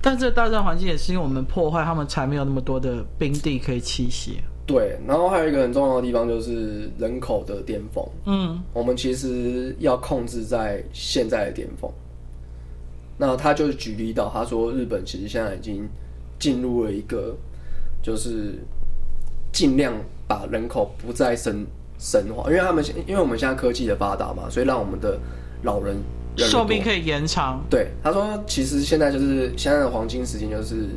[0.00, 4.40] 但这个大自然环境也是因为我们破坏，他们才没有那么多的冰地可以栖息。
[4.72, 8.04] 对，然后还有一个很重要的地方就是人口的巅峰。
[8.26, 11.90] 嗯，我们其实要控制在现在的巅峰。
[13.18, 15.88] 那他就举例到，他说日本其实现在已经
[16.38, 17.36] 进入了一个，
[18.02, 18.58] 就是
[19.52, 19.94] 尽量
[20.26, 21.64] 把人口不再生
[21.98, 25.18] 生化，因为他们因为我们现在科技的发达嘛，所以让我们的
[25.62, 25.96] 老人。
[26.34, 27.62] 寿命可以延长。
[27.68, 30.88] 对，他说，其实现在就是现在的黄金时间，就是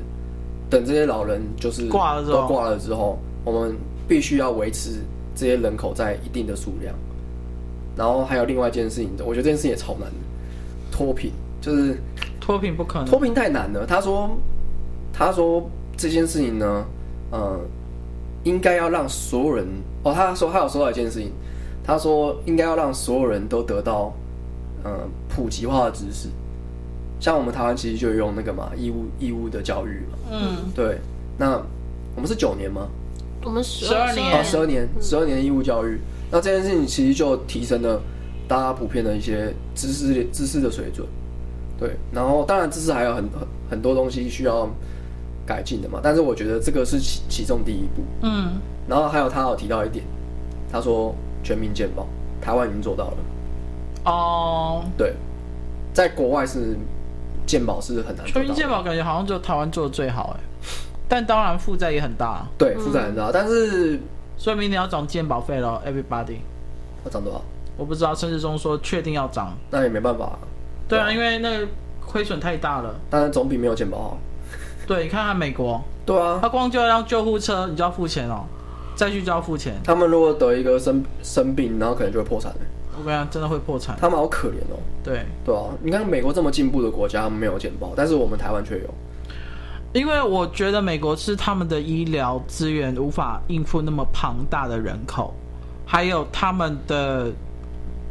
[0.70, 3.78] 等这些老人就是挂了之后，都挂了之后，我们
[4.08, 5.00] 必须要维持
[5.34, 6.94] 这些人口在一定的数量。
[7.96, 10.16] 然后还有另外一件事情，我觉得这件事情也超难的，
[10.92, 11.32] 脱贫
[11.62, 11.96] 就是
[12.42, 13.86] 脱贫不可能，脱贫太难了。
[13.86, 14.36] 他说，
[15.14, 16.86] 他说这件事情呢，
[17.32, 17.58] 呃，
[18.44, 19.66] 应该要让所有人
[20.04, 21.32] 哦，他说他有说到一件事情，
[21.86, 24.12] 他说应该要让所有人都得到。
[24.88, 26.30] 嗯，普及化的知识，
[27.20, 30.18] 像我们台湾其实就用那个嘛，义务义务的教育嘛。
[30.32, 31.00] 嗯，对。
[31.40, 31.60] 那
[32.16, 32.88] 我们是九年吗？
[33.46, 34.36] 我们十二年。
[34.36, 36.00] 啊，十二年，十二年义务教育。
[36.32, 38.02] 那这件事情其实就提升了
[38.48, 41.08] 大家普遍的一些知识知识的水准。
[41.78, 44.70] 对，然后当然知识还有很很很多东西需要
[45.46, 46.00] 改进的嘛。
[46.02, 48.02] 但是我觉得这个是其其中第一步。
[48.24, 48.54] 嗯。
[48.88, 50.04] 然后还有他有提到一点，
[50.72, 52.08] 他说全民健保，
[52.42, 53.18] 台湾已经做到了。
[54.06, 55.14] 哦，oh, 对，
[55.92, 56.78] 在国外是
[57.48, 58.24] 健保是很难。
[58.28, 60.44] 全民健保感觉好像只有台湾做的最好哎，
[61.08, 62.46] 但当然负债也很大。
[62.58, 64.00] 对，负债很大，嗯、但是
[64.38, 66.38] 所以明年要涨健保费了，everybody。
[67.04, 67.42] 要涨多少？
[67.78, 70.38] 我不知道，陈志忠说确定要涨，那也没办法。
[70.88, 71.68] 对啊，因为那个
[72.06, 72.96] 亏损太大了。
[73.10, 74.18] 但是总比没有健保好。
[74.88, 75.82] 对，你看看美国。
[76.06, 78.46] 对啊，他光就要让救护车，你就要付钱哦，
[78.96, 79.76] 再去就要付钱。
[79.84, 82.54] 他们如果得一个生生病，然后可能就会破产。
[82.98, 83.98] 我跟你讲，真的会破产。
[84.00, 84.80] 他们好可怜哦。
[85.04, 88.90] 对对啊，你看美国这么进步的国家，没有健保，但是我们台湾却有。
[89.96, 95.34] 因为我觉得美国是他们的医疗资源无法应付那么庞大的人口，
[95.86, 97.32] 还有他们的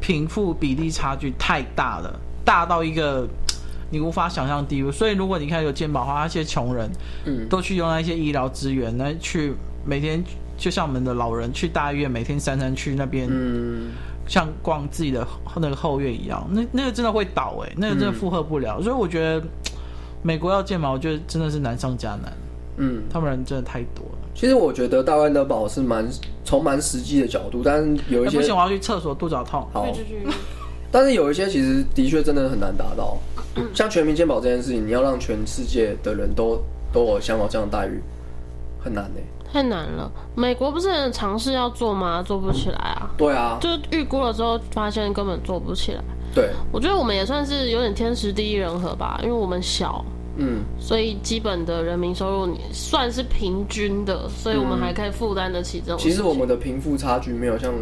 [0.00, 3.28] 贫富比例差距太大了，大到一个
[3.92, 4.90] 你无法想象地步。
[4.90, 6.90] 所以如果你看有健保的话，那些穷人，
[7.26, 9.52] 嗯，都去用那些医疗资源，那去
[9.84, 10.24] 每天
[10.56, 13.90] 就像我们的老人去大医院，每天三餐去那边，嗯，
[14.26, 15.26] 像逛自己的
[15.56, 18.78] 那个后院一样，那那个真的会倒哎、欸，那个真的负荷不了。
[18.78, 19.46] 嗯、所以我觉得
[20.24, 22.32] 美国要建嘛，我觉得真的是难上加难。
[22.78, 24.18] 嗯，他们人真的太多了。
[24.34, 26.08] 其实我觉得大安德堡是蛮
[26.44, 29.68] 从蛮实际的角度，但是有一些、欸、不行，我要去厕所，肚子好痛。
[29.72, 29.86] 好，
[30.90, 33.18] 但是有一些其实的确真的很难达到，
[33.74, 36.58] 像全民健保这件事情，你要让全世界的人都
[36.90, 38.00] 都有像我这样的待遇，
[38.82, 39.33] 很难呢、欸。
[39.54, 40.10] 太难了。
[40.34, 42.20] 美国不是很尝试要做吗？
[42.20, 43.08] 做不起来啊。
[43.16, 46.02] 对啊，就预估了之后，发现根本做不起来。
[46.34, 50.04] 对，我觉得我们也算是有点天时地利人和吧，因为我们小。
[50.36, 55.98] 嗯，所以基本的人民收入你算是平均的，所以我们还可以负担得起这种。
[55.98, 57.72] 其实我们的贫富差距没有像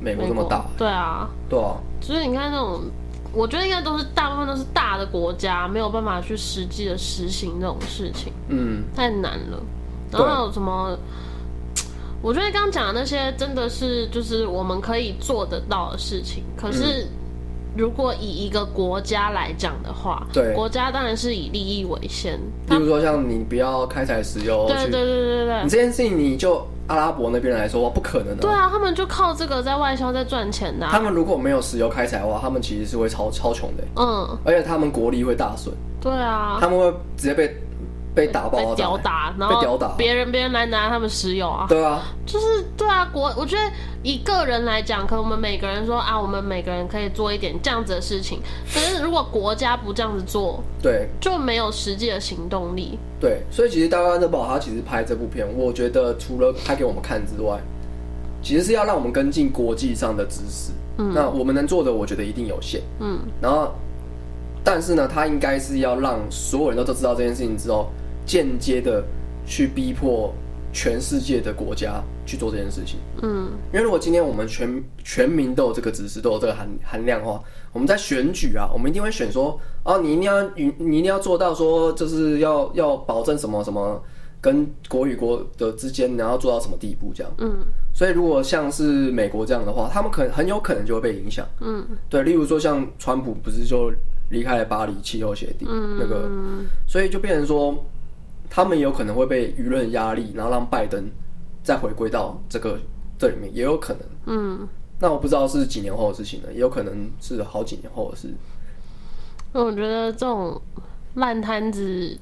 [0.00, 0.64] 美国这么大。
[0.78, 1.76] 对啊，对啊。
[2.00, 2.80] 所以你看那种，
[3.34, 8.32] 我觉得应该都是大部分都是大的国家没有办法去实际的实行这种事情。
[8.48, 9.60] 嗯，太难了。
[10.12, 10.96] 然后有什么？
[12.22, 17.06] 我觉得刚刚讲的那些真的是就是我们可以做得到的事情，可是。
[17.76, 22.36] 如果以一个国家来讲的话，对，国家当然是以利益为先。
[22.68, 28.42] 比如说，像你不要开采石油，对对对对对，你这件事情，你就阿拉伯那边来说，不可能的。
[28.42, 30.88] 对啊，他们就靠这个在外销在赚钱的。
[30.90, 33.84] 他们如果没有石油开采的话，他们其实是会超超穷的。
[33.94, 35.72] 嗯，而且他们国力会大损。
[36.00, 37.56] 对啊，他们会直接被。
[38.20, 39.60] 被打爆，被吊打，然后
[39.96, 41.66] 别人别人来拿他们石油啊。
[41.68, 43.62] 对啊，就是对啊，国我觉得
[44.02, 48.40] 以个人来讲，可能我们每个人说啊，我们每个人可以做一点这样子的事情。
[48.72, 52.98] 可是如果国家不这样子做，对，就没有实际的行动力。
[53.18, 57.58] 对，所以其实大安德堡他其实拍这部片，我觉得除了拍给我们看之外，
[58.42, 60.72] 其实是要让我们跟进国际上的知识。
[60.98, 62.80] 嗯，那我们能做的，我觉得一定有限。
[62.98, 63.72] 嗯，然后，
[64.62, 67.88] 但是呢，他应该是要让所有人都都知道这件事情之后。
[68.30, 69.02] 间接的
[69.44, 70.32] 去逼迫
[70.72, 73.00] 全世界的国家去做这件事情。
[73.22, 84.00] 嗯，因为如果今天我们全全民都有这个知识，都有这个含含量的话，我们在选举啊，我们一定会选说，哦，你一定要你你一定要做到说，就是要要保证什么什么
[84.40, 87.32] 跟国与国的之间，然后做到什么地步这样。
[87.38, 91.44] 嗯，所以如果像是美国这样的话，他们可能很有可能就会被影响。
[91.58, 93.92] 嗯，对，例如说像川普不是就
[94.28, 96.30] 离开了巴黎气候协定，嗯，那个，
[96.86, 97.74] 所以就变成说。
[98.50, 101.08] 他们有可能会被舆论压力，然后让拜登
[101.62, 102.76] 再回归到这个
[103.16, 104.02] 这里面，也有可能。
[104.26, 108.28] 嗯，那我不知道是几年后的事情了，也有可能是好几年后的事。
[109.52, 110.60] 我觉得这种
[111.14, 112.18] 烂摊子，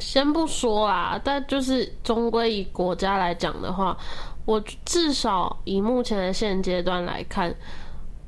[0.00, 3.96] 先不说啊，但就是终归以国家来讲的话，
[4.44, 7.54] 我至少以目前的现阶段来看，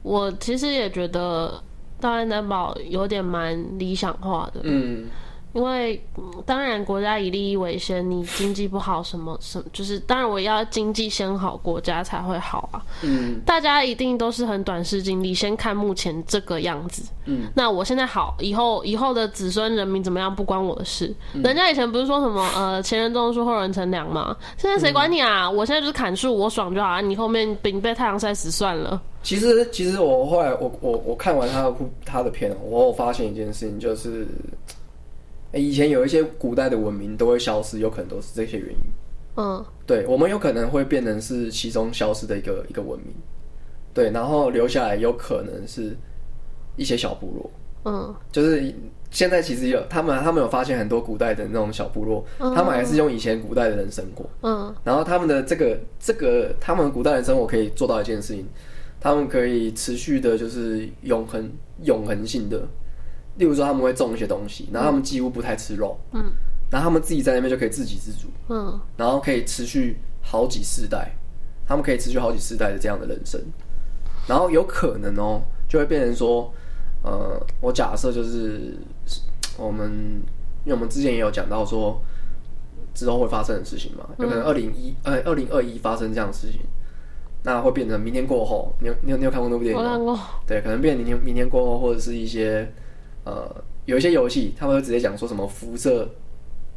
[0.03, 1.61] 我其实也觉得
[1.99, 4.61] 大安担保有点蛮理想化的。
[4.63, 5.09] 嗯。
[5.53, 12.81] 因为、嗯、当然国家以利益为先，你经济不好什么什么，就是当然我要经济先好，国家才会好啊。
[13.03, 17.03] 嗯，大家一定都是很短视经历，先看目前这个样子。
[17.25, 21.13] 嗯，那我现在好，以后以后的子孙人民怎么样不关我的事。
[21.35, 24.37] 嗯、人家以前不是说什么呃前人种树后人乘凉吗？
[24.57, 25.47] 现在谁管你啊？
[25.47, 27.01] 嗯、我现在就是砍树，我爽就好啊。
[27.01, 29.01] 你后面被被太阳晒死算了。
[29.23, 31.75] 其实其实我后来我我我看完他的
[32.05, 34.27] 他的片，我有发现一件事情就是。
[35.53, 38.77] 以前有一些古代的文明都会消失，有可能都是这些原因。
[39.37, 43.15] 嗯，对，我们有可能会变成是其中消失的一个一个文明。
[43.93, 45.97] 对，然后留下来有可能是
[46.77, 47.51] 一些小部落。
[47.85, 48.73] 嗯，就是
[49.11, 54.29] 现在其实有他们，他们有发现很多古代的那种小部落，嗯、他们还是用以前古代的人生活。
[54.43, 58.47] 嗯，然后他们的这个这个他们古代人生活可以做到一件事情，
[59.01, 61.51] 他们可以持续的，就是永恒
[61.85, 62.63] 永恒性的。
[63.41, 66.31] 例如说，他们会种一些东西，然后他们几乎不太吃肉，嗯，
[66.71, 71.11] 然后他们自己在那边就可以自给自足，嗯，然后可以持续好几世代，
[71.67, 73.41] 他们可以持续好几世代的这样的人生，
[74.29, 76.53] 然后有可能哦，就会变成说，
[77.03, 78.77] 呃，我假设就是
[79.57, 79.91] 我们，
[80.65, 81.99] 因为我们之前也有讲到说
[82.93, 86.61] 之后会发生的事情嘛，有可能二零一呃二零二一发生这样的事情，
[87.43, 90.29] 那会变成明天过后，你有你有你有看过那部电影吗？
[90.47, 92.71] 对，可能变明天明天过后，或者是一些。
[93.25, 93.49] 呃，
[93.85, 96.09] 有一些游戏，他们会直接讲说什么辐射，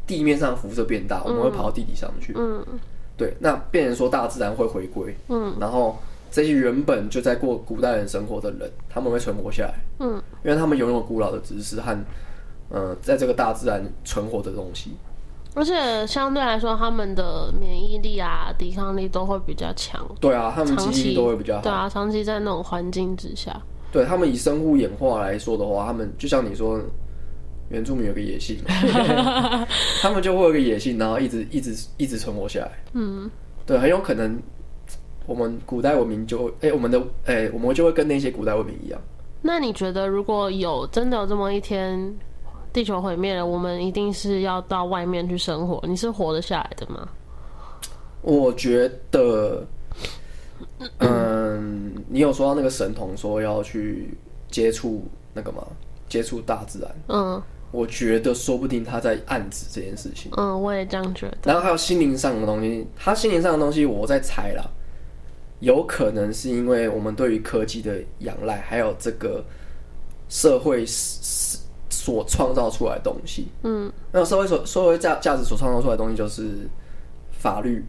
[0.05, 2.33] 地面上辐射变大，我们会跑到地底上去。
[2.35, 2.63] 嗯，
[3.15, 5.15] 对，那变成说大自然会回归。
[5.29, 5.97] 嗯，然后
[6.29, 9.75] 这些原本就在过古代人生活的人，他们会存活下来。
[9.99, 11.97] 嗯，因为他们拥有古老的知识和，
[12.69, 14.91] 呃，在这个大自然存活的东西。
[15.55, 20.03] 而且相对来说，他们的免疫力啊、抵抗力都会比较强。
[20.19, 21.61] 对啊，他们记忆力都会比较好。
[21.61, 23.61] 对啊，长期在那种环境之下。
[23.93, 26.81] 对他们以生物演化来说的话，他们就像你说，
[27.69, 28.57] 原住民有个野性，
[30.01, 32.71] 他们就会有个野性，然后一直一直一直存活下来。
[32.93, 33.29] 嗯，
[33.67, 34.35] 对，很有可能
[35.27, 38.99] 我们古代文明就哎、欸，我们的哎、欸，我们就会跟那些古代文明一样。
[39.41, 42.13] 那你觉得，如果有真的有这么一天，
[42.73, 45.79] 地球毁灭了，我们一定是要到外面去生活？
[45.87, 47.07] 你是活得下来的吗？
[48.21, 49.67] 我觉得，
[50.99, 54.18] 嗯，你有说到那个神童说要去
[54.49, 55.66] 接触那个吗？
[56.07, 56.95] 接触大自然。
[57.07, 57.41] 嗯，
[57.72, 60.32] 我觉得说不定他在暗指这件事情。
[60.38, 61.38] 嗯，我也这样觉得。
[61.43, 64.64] 然后还有心灵上的东西，他心灵上的东西，我在猜啦，
[65.59, 69.43] 有可能是因为我们对于科技的仰赖，还有这个
[70.30, 73.47] 社会所创造出来的东西。
[73.64, 76.68] 嗯，那社会所社会价价值所创造出来的东西就是
[77.32, 77.84] 法律。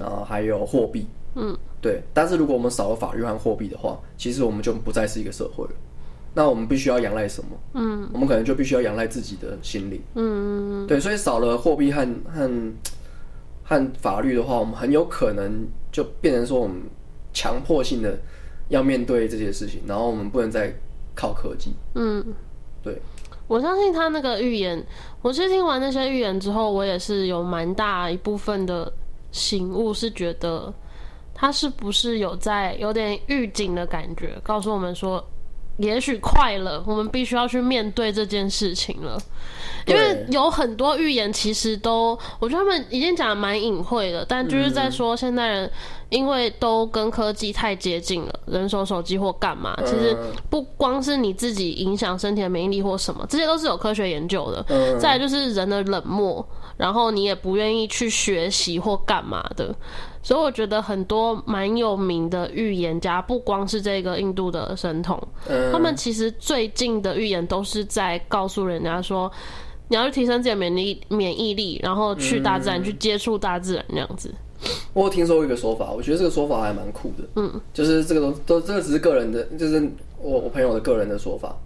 [0.00, 1.08] 然后还有货币，
[1.40, 2.02] 嗯，对。
[2.12, 5.70] 但是如果我们少了法律和货币的话，其实我们就不再是一个社会了。
[6.34, 7.50] 那我们必须要仰赖什么？
[7.74, 10.02] 嗯，我们可能就必须要仰赖自己的心理。
[10.14, 10.98] 嗯，对。
[10.98, 12.50] 所以少了货币和和
[13.62, 16.82] 和法律的话，我们很有可能就变成说，我们
[17.32, 18.18] 强迫性的
[18.68, 20.74] 要面对这些事情，然后我们不能再
[21.14, 21.72] 靠科技。
[21.94, 22.24] 嗯，
[22.82, 23.00] 对。
[23.46, 24.84] 我相信他那个预言，
[25.22, 28.92] 我是听完那些预言之后，我也是有蛮大一部分的。
[29.30, 30.72] 醒悟是觉得
[31.40, 35.24] 他是不是有在有点预警的感觉，告诉我们说，
[35.76, 39.16] 也许快了，我们必须要去面对这件事情了。
[39.86, 45.70] 因为有很多预言其实都，我觉得他们已经讲的蛮隐晦的，但就是在说现代人
[46.10, 50.16] 因为都跟科技太接近了，人手手机或干嘛，其实
[50.50, 54.98] 不光是你自己影响身体的免疫力或什么，这些都是有科学研究的。
[54.98, 56.46] 再来就是人的冷漠。
[56.76, 59.74] 然后你也不愿意去学习或干嘛的，
[60.22, 69.30] 所以我觉得很多蛮有名的预言家，不光是这个印度的神童，嗯、他们其实最近的预言都是在告诉人家说，
[69.88, 74.34] 你要去提升自己的免疫免疫力，然后去大自然、嗯、去接触大自然这样子。
[74.92, 79.80] 我有听说过一个说法，我觉得这个说法还蛮酷的，嗯，就是这个都都这个只是个人的，就是
[80.20, 81.56] 我我朋友的个人的说法。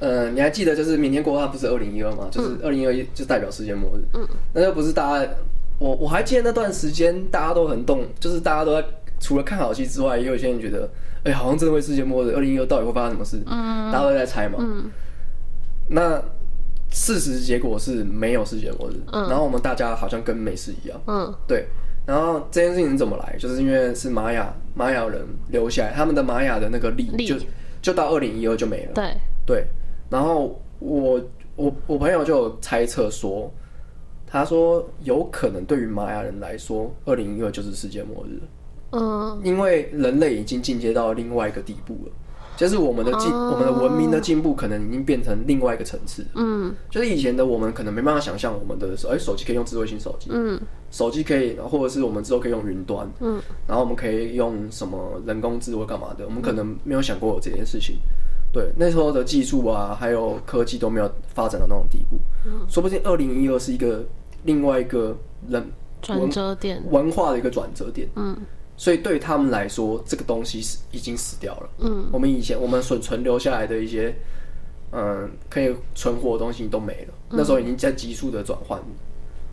[0.00, 2.28] 呃，你还记得就是明天过后不是二零一二吗？
[2.30, 4.02] 就是二零一二就代表世界末日。
[4.12, 5.32] 嗯，那又不是大家，
[5.78, 8.86] 我我还记得那段时间大家都很动，就是大家都在
[9.20, 10.88] 除了看好戏之外，也有些人觉得，
[11.24, 12.32] 哎、欸，好像真的会世界末日。
[12.34, 13.42] 二零一二到底会发生什么事？
[13.46, 14.58] 嗯，大家都在猜嘛。
[14.60, 14.90] 嗯，
[15.88, 16.22] 那
[16.90, 18.94] 事实结果是没有世界末日。
[19.12, 21.00] 嗯，然后我们大家好像跟没事一样。
[21.06, 21.66] 嗯，对。
[22.06, 23.36] 然后这件事情怎么来？
[23.38, 27.34] 就是因为是玛雅玛雅人留下来，他们的玛雅的那个历就
[27.80, 28.92] 就到二零一二就没了。
[28.94, 29.16] 对
[29.46, 29.66] 对。
[30.10, 31.20] 然后我
[31.56, 33.50] 我我朋友就有猜测说，
[34.34, 38.40] 他说有可能对于玛雅人来说，二零一二就是世界末日。
[38.90, 42.12] 嗯，因为人类已经进阶到另外一个地步了，
[42.56, 46.26] 就是我们的进、嗯、我们的文明的进步可能已经变成另外一个层次。
[46.34, 50.60] 嗯，就是以前的我们可能没办法想象，我们的手哎手机可以用智慧型手机，嗯，
[50.90, 57.98] 手机可以，或者是我们之后可以用云端，嗯，然后我们可以用什么人工智慧干嘛的，我们可能没有想过有这件事情。
[58.52, 62.16] 对，那时候的技术啊，还有科技都没有发展到那种地步，
[62.46, 64.04] 嗯、说不定二零一二是一个
[64.44, 65.16] 另外一个
[65.48, 65.62] 人
[66.00, 68.08] 转折点，文化的一个转折点。
[68.14, 68.36] 嗯，
[68.76, 71.68] 所以对他们来说，这个东西是已经死掉了。
[71.78, 74.14] 嗯，我们以前我们所存留下来的一些，
[74.92, 77.14] 嗯，可以存活的东西都没了。
[77.30, 78.78] 嗯、那时候已经在急速的转换，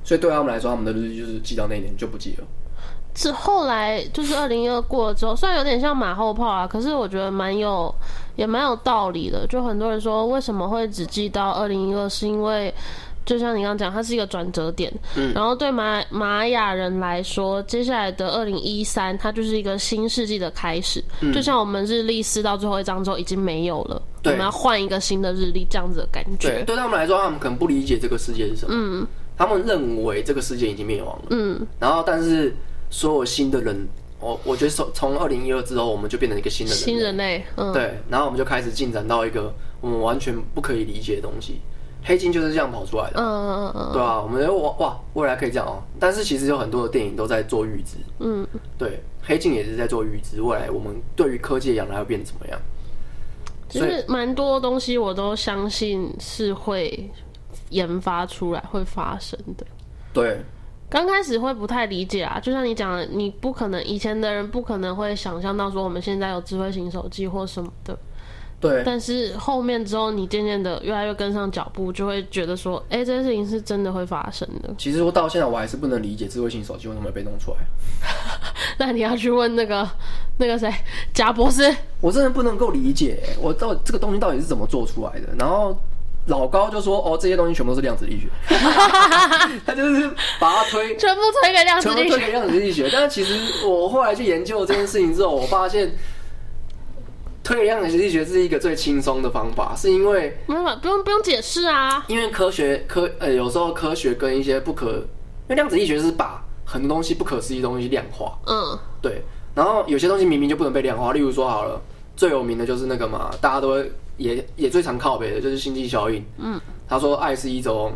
[0.03, 2.45] 所以对他们来说，他们的日记就是记到那一年就不记了。
[3.13, 7.93] 是后来就是二零一二过了之后，虽然有点像马后炮啊，可是我觉得蛮有
[8.37, 9.45] 也蛮有道理的。
[9.47, 12.73] 就很多人说为什么会只记到二零一二，是因为
[13.26, 14.91] 就像你刚刚讲，它是一个转折点。
[15.15, 15.34] 嗯。
[15.34, 21.03] 然后对玛玛雅人来说，接下来的二零一三，它就是一个新世纪的开始。
[21.22, 21.32] 嗯。
[21.34, 26.49] 就像我们日历撕到最后一张之后已经没有了，对我们要换一个新的日历，这样子的感觉。
[26.49, 28.76] 对，对他们来说，他们可能不理解这个世界是什么。
[28.76, 29.07] 嗯。
[29.38, 31.26] 他们认为这个世界已经灭亡了。
[31.30, 31.67] 嗯。
[31.80, 32.53] 然后，但是。
[32.93, 33.88] 所有新的人，
[34.19, 39.49] 我我觉得从从二零一二之后，我们就变成一个新的人，新人类，嗯，对，然后我们就开始进展到一个
[39.80, 41.61] 我们完全不可以理解的东西。
[42.04, 45.82] 黑镜就是这样跑出来的，嗯嗯嗯，对啊，我们哇哇，未来可以这样哦。
[45.99, 48.47] 但是其实有很多的电影都在做预知，嗯，
[48.78, 52.60] 对，黑镜也是在做预知，未来我们对于科技的仰赖会变怎么样？
[53.70, 57.10] 其实蛮多东西我都相信是会
[57.70, 59.66] 研发出来、会发生的，
[60.14, 60.41] 对。
[60.89, 67.97] 刚开始会不太理解啊，就像你讲的，你不可能以前的人不可能会想象到说我们现在有智慧型手机或什么的，
[68.62, 68.84] 对。
[68.86, 74.74] 但是后面之后，你渐渐的越来越跟上脚步，就会觉得说，哎、欸，这件事情是真的会发生的。
[74.78, 77.57] 其实我到现在我还是不能理解智慧型手机为什么被弄出来。
[78.78, 79.89] 那你要去问那个
[80.38, 80.74] 那个谁，
[81.14, 85.78] 贾博士，我真的不能够理解，我到这个东西到底是怎么做出来的，然后。
[86.28, 88.28] 老高就说：“哦，这些东西全部都是量子力学。
[89.66, 90.07] ”他就是
[90.39, 92.89] 把它推全部推给量子力学，全部推给量子力学。
[92.93, 95.91] 但是其实我后来去研究这件事情之后，我发现
[97.43, 102.03] 推给量子力学是一个最轻松的方法，是因为没有不用不用解释啊。
[102.07, 108.37] 因为科学科呃有时候科学跟一些不可，因为量子力学是把很多东西不可思议的东西量化。
[108.47, 109.21] 嗯，对。
[109.53, 111.81] 然后有些东西明明就不能被量化，例如说好了，
[112.15, 113.91] 最有名的就是那个嘛，大家都会。
[114.17, 116.23] 也也最常靠北的就是星际效应。
[116.37, 117.91] 嗯，他说爱是一种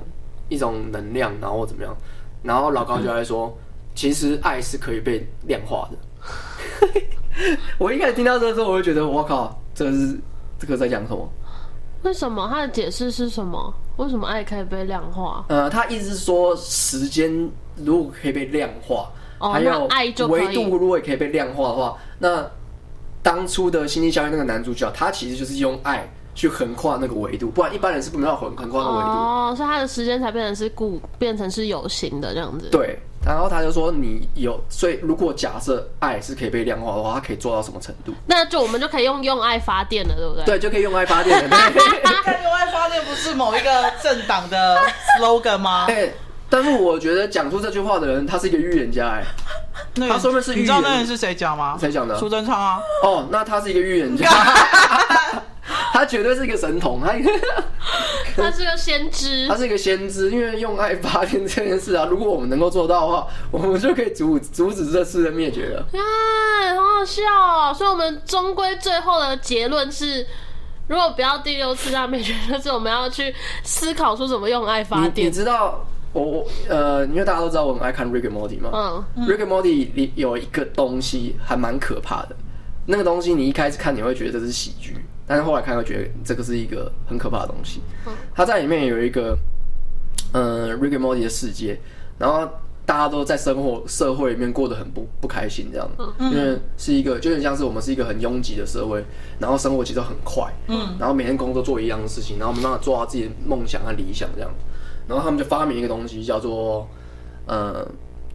[0.49, 1.95] 一种能量，然后怎么样？
[2.41, 3.53] 然后老高就在说，嗯、
[3.93, 7.01] 其实爱是可以被量化的。
[7.77, 10.19] 我一开始听到这个时候，我就觉得我靠，这是
[10.57, 11.29] 这个在讲什么？
[12.03, 13.73] 为什么他的解释是什么？
[13.97, 15.45] 为什么爱可以被量化？
[15.49, 19.09] 呃，他意思是说，时间如果可以被量化，
[19.39, 22.45] 哦、还有爱就维度如果也可以被量化的话，那。
[23.25, 29.09] 当初的星际效应那个男主角，他其实就是用爱去横跨那个维度，不然一般人是不能横横跨那个维度。
[29.09, 32.69] 哦，所以他的时间才变成是固，变成是有形的这样子。
[32.69, 38.13] 对，然后他就说你有，所以如果假设爱是可以被量化的话，它可以做到什么程度？
[38.27, 40.45] 那就我们就可以用用爱发电了，对不对？
[40.45, 41.49] 对，就可以用爱发电了。
[41.49, 44.77] 用爱发电不是某一个政党的
[45.19, 45.85] slogan 吗？
[45.87, 46.13] 对，
[46.49, 49.23] 但是我觉得讲出这句话的人，他是一个预言家，哎。
[49.95, 51.77] 那他说的是预言，你知道那人是谁讲吗？
[51.79, 52.17] 谁讲的？
[52.19, 52.79] 苏贞昌啊。
[53.03, 54.29] 哦，那他是一个预言家，
[55.91, 57.13] 他绝对是一个神童，他
[58.37, 65.81] 他是个先知，他是一个先知，因为用爱发电这件事啊，如果我们能够做到的话，我们就可以阻阻止这次的灭绝了。
[65.93, 65.99] 啊，
[66.75, 67.73] 好好笑哦！
[67.73, 70.25] 所以，我们终归最后的结论是，
[70.87, 75.13] 如果不要第六次大灭绝，就是我们要去思考出怎么用爱发电。
[75.15, 75.85] 你，你知道？
[76.13, 82.35] 我我呃，因为大家都知道我很爱看 Rick and Morty 嘛，嗯，Rick and Morty 里有一个东西还蛮可怕的，
[82.85, 87.81] 那个东西你一开始看你会觉得这是喜剧，但是后来看会觉得这个是一个很可怕的东西。
[88.33, 89.37] 他在里面有一个
[90.33, 91.79] 嗯、呃、Rick and Morty 的世界，
[92.17, 92.47] 然后
[92.85, 99.03] 大家都在生活社会里面过得很不不开心这样，因为是一个就很像是我们是一个很拥挤的社会，
[99.39, 104.51] 然后生活节奏很快，嗯，然后每天工作做一样的事情，然后没办法做到自己的梦想和理想这样。
[105.07, 106.87] 然后他们就发明一个东西，叫做
[107.47, 107.87] 呃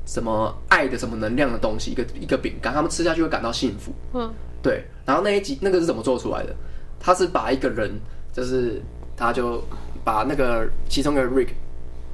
[0.07, 3.93] 什么爱的什么能量的东西，一个一个饼干，他们吃下去会感到幸福。
[4.14, 4.28] 嗯，
[4.61, 4.84] 对。
[5.05, 6.55] 然后那一集那个是怎么做出来的？
[7.01, 7.98] 他是把一个人，
[8.32, 8.80] 就是
[9.16, 9.64] 他就
[10.05, 11.48] 把那个其中一个 Rick，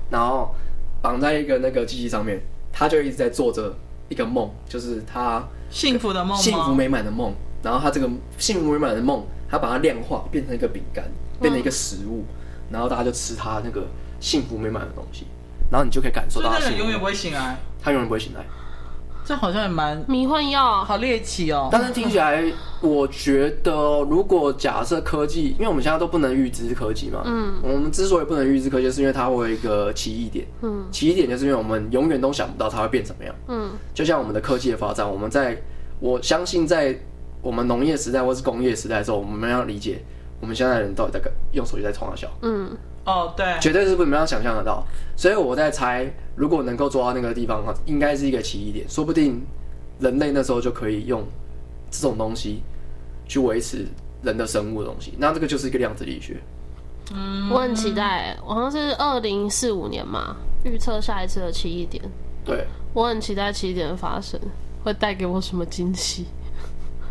[0.09, 0.55] 然后
[1.03, 2.41] 绑在一个那个机器上面，
[2.73, 3.77] 他就一直在做着
[4.09, 7.35] 一个梦，就是他幸福的梦，幸福美满的梦。
[7.63, 8.09] 然后他这个
[8.39, 11.05] 幸福美满的梦，他把它量化，变成一个饼干，
[11.41, 12.25] 变成一个食物，
[12.71, 13.87] 然后大家就吃他那个。
[14.19, 15.27] 幸福美满的东西，
[15.71, 16.51] 然后你就可以感受到。
[16.51, 17.59] 他永远不会醒来。
[17.83, 18.43] 他永远不会醒来。
[19.27, 21.69] 这好像也蛮迷幻药，好猎奇哦。
[21.73, 22.45] 但是听起来，
[22.81, 23.73] 我觉得
[24.09, 35.61] 如果假设科技，因为我们现在都不能预知科技嘛，嗯，我们之所以不能预知科技，是因为它会有一个奇异点，嗯，奇异点就是因为我们永远都想不到它会变怎么样，嗯，就像我们的科技的发展，我们在
[35.99, 36.97] 我相信在
[37.43, 40.01] 我们农业时代或是工业时代的时候，我们要理解
[40.41, 41.21] 我们现在的人到底在
[41.51, 42.71] 用手机在冲三小，嗯。
[43.07, 44.85] 哦，对，绝对是不怎么样想象得到，
[45.17, 49.41] 所以我在猜，如果能够做到那个地方的话，应该是一个奇异点，说不定
[50.01, 51.25] 人类那时候就可以用
[51.89, 52.63] 这种东西
[53.29, 53.87] 去维持
[54.25, 56.43] 人的生物的东西，那这个就是一个量子力学。
[57.15, 60.35] 嗯，我很期待，好像是二零四五年嘛，
[60.65, 62.03] 预测下一次的奇异点。
[62.45, 64.41] 对，我很期待奇异点的发生，
[64.83, 66.27] 会带给我什么惊喜？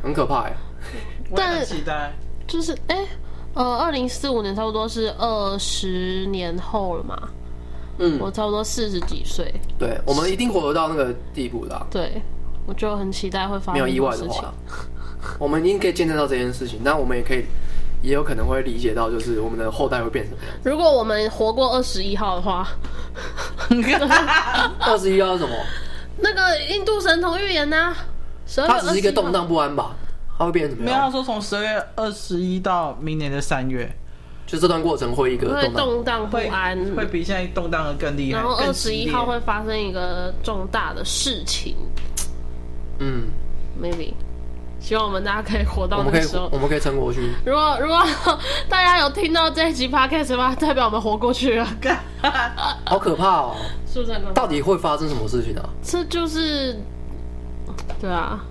[0.03, 0.55] 很可怕呀，
[1.33, 2.11] 但期待
[2.45, 2.97] 就是哎。
[2.97, 3.07] 欸
[3.55, 7.17] 呃，二零四五年差不多是二十年后了嘛？
[7.97, 9.51] 嗯，我差不多四十几岁。
[9.79, 11.87] 对，我们一定活得到那个地步的啊。
[11.89, 12.21] 对，
[12.67, 13.73] 我就很期待会发生。
[13.73, 14.53] 没有意外的话，
[15.39, 16.81] 我们一定可以见证到这件事情。
[16.83, 17.45] 但我们也可以，
[18.01, 20.59] 也有可能会理解到，就是我们的后代会变成什么样。
[20.63, 22.67] 如果我们活过二十一号的话，
[24.81, 25.55] 二十一号是什么？
[26.19, 27.95] 那个印度神童预言呢？
[28.67, 29.95] 它只是一个动荡不安吧。
[30.37, 30.99] 它会变成怎么样？
[30.99, 33.89] 没有说从十二月二十一到明年的三月，
[34.45, 38.39] 就这段过程会一个动荡不安，会比现在动荡的更厉害。
[38.39, 41.75] 然后二十一号会发生一个重大的事情，
[42.99, 43.27] 嗯
[43.81, 44.13] ，maybe，
[44.79, 47.31] 希望我们大家可以活到那个时候，我们可以撑过去。
[47.45, 48.03] 如果如果
[48.69, 50.53] 大家有听到这一集 podcast 吗？
[50.55, 51.67] 代表我们活过去了，
[52.85, 53.55] 好可怕哦！
[53.87, 54.19] 是不是？
[54.33, 55.69] 到底会发生什么事情啊？
[55.81, 56.77] 这就是，
[58.01, 58.43] 对啊。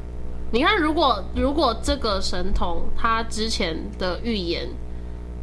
[0.50, 4.68] 你看，如果如果这个神童他之前的预言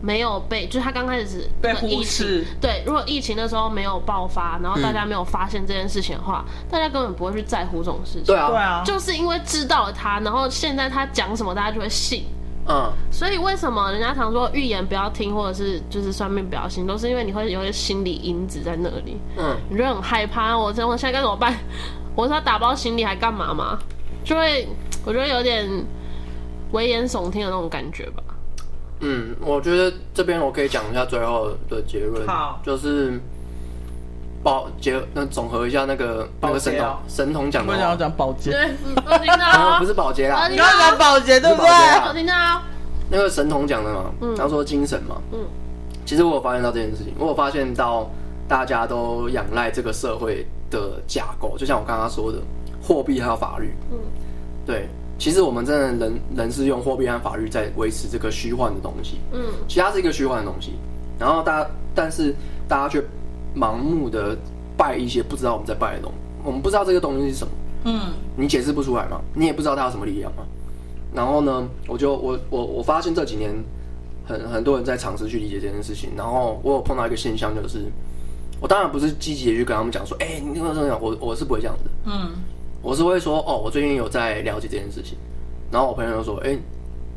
[0.01, 8.23] 没有被，就是他刚开始被忽视，对，如果疫情的时候没有爆发，然后大家没有发现这件事情的话，嗯、大家根本不会去在乎这种事情。
[8.23, 12.25] 对啊，对啊，就是因为知道了他，然后现在他讲什么，大家就会信。
[12.67, 19.19] 嗯，所以为什么人家常说预言不要听，或者是就是算命不要信，都是因为你会有些心理因子在那里。
[19.35, 21.55] 嗯，你觉得很害怕，我这我现在该怎么办？
[22.15, 23.79] 我是要打包行李还干嘛吗？
[24.23, 24.67] 就会
[25.05, 25.67] 我觉得有点
[26.71, 28.23] 危言耸听的那种感觉吧。
[28.99, 33.19] 嗯，我觉得这边我可以讲一下最后的结论，好，就是
[34.43, 41.67] 保结那总合一下那个那个神童神童讲的，我想要讲保洁，对，我听到，不是保洁啦，你要讲保洁对不对？
[42.07, 42.61] 我听到，
[43.09, 45.39] 那个神童讲的嘛，他说精神嘛，嗯，
[46.05, 48.07] 其实我有发现到这件事情，我有发现到
[48.47, 52.37] 大家都仰赖这个社会的架构，就像我刚刚说的，
[52.81, 53.97] 货币还有法律，嗯，
[54.65, 54.87] 对。
[55.19, 60.71] 其实我们真的人人是用货币和法律在维持这个虚幻的东西，嗯，其他是一个虚幻的东西，
[61.19, 62.33] 然后大家但是
[62.67, 62.99] 大家却
[63.55, 64.35] 盲目的
[64.75, 67.53] 拜一些不知道我们在拜的东西，我们不知道这个东西是什么，
[67.85, 67.99] 嗯，
[68.35, 70.41] 你解释不出来嘛，你也不知道它有什么力量嘛，
[71.13, 73.53] 然后呢，我就我我我发现这几年
[74.25, 77.85] 很很多人在尝试去理解这件事情，然后我有碰到一个现象，就是
[78.59, 82.31] 我当然不是积极的去跟他们讲说，哎、欸，你听我这样讲，我我是不会这样的，嗯。
[82.81, 85.17] 我是会说哦，我最近有在了解这件事情，
[85.71, 86.59] 然后我朋友就说，哎、欸，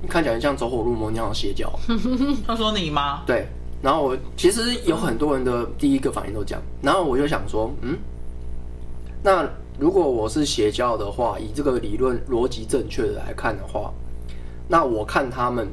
[0.02, 1.72] 你看起来像走火入魔，你好像邪教。
[2.46, 3.22] 他说你吗？
[3.26, 3.46] 对，
[3.82, 7.96] 然后我其实有很多人的第一个反应都这样，然后我就想说，嗯，
[9.22, 9.48] 那
[9.78, 13.90] 如果我是邪教的话，以这个理论逻辑正确的来看的话，
[14.68, 15.66] 那我看他们，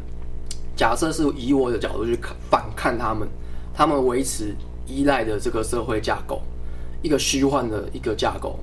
[0.75, 3.27] 假设是以我的角度去看反看他们，
[3.73, 4.55] 他们维持
[4.87, 6.41] 依赖的这个社会架构，
[7.01, 8.57] 一个虚幻的一个架构。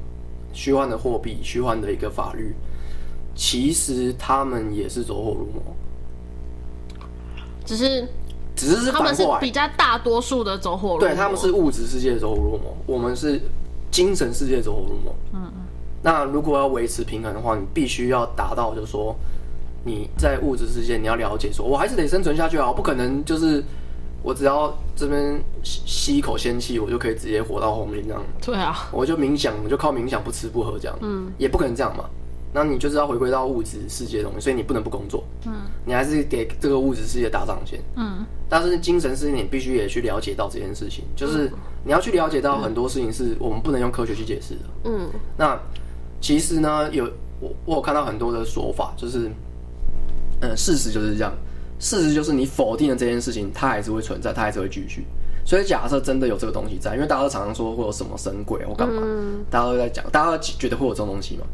[0.53, 2.55] 虚幻的货币，虚幻的一个法律，
[3.35, 5.63] 其实他们也是走火入魔，
[7.65, 8.09] 只是
[8.57, 13.41] 只是是他们是比较大多数的走火入魔，对，他们是物质世界走火入魔，我们是
[13.91, 15.15] 精神世界走火入魔。
[15.33, 15.53] 嗯，
[16.03, 19.15] 那如果要维持平衡的话，你必须要达到，就是说
[19.85, 23.63] 你在物质世界你要了解说，说我还是得生存下去啊，我不可能就是。
[24.23, 28.23] 我只要这边吸吸一口仙气，我就可以直接活到后面这样。
[28.41, 30.99] 对啊，我就冥想，我就靠冥想不吃不喝这样。
[31.01, 32.05] 嗯，也不可能这样嘛。
[32.53, 35.23] 那你就是要回归到物质世界的东西，所以你不能不工作。
[35.47, 35.53] 嗯，
[35.85, 37.79] 你还是给这个物质世界打上线。
[37.95, 41.53] 嗯，但是精神世界你必须也去了解到这件事情，就是
[41.85, 44.61] 你要去了解到很多事情是我们不能用科学去解释的。
[44.85, 45.61] 嗯，那
[46.21, 47.05] 其实呢，有
[47.39, 49.31] 我我有看到很多的说法，就是
[50.41, 51.33] 嗯，事实就是这样。
[51.79, 55.05] 事实就是，你否定了这件事情，它还是会存在，它还是会继续。
[55.45, 61.45] 所以假设真的有这个东西在，因为大家都常常说会有什么神鬼或干嘛，嗯、大家都在讲，大家都觉得会有这种东西嘛。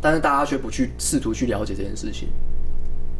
[0.00, 2.28] 但是大家却不去试图去了解这件事情，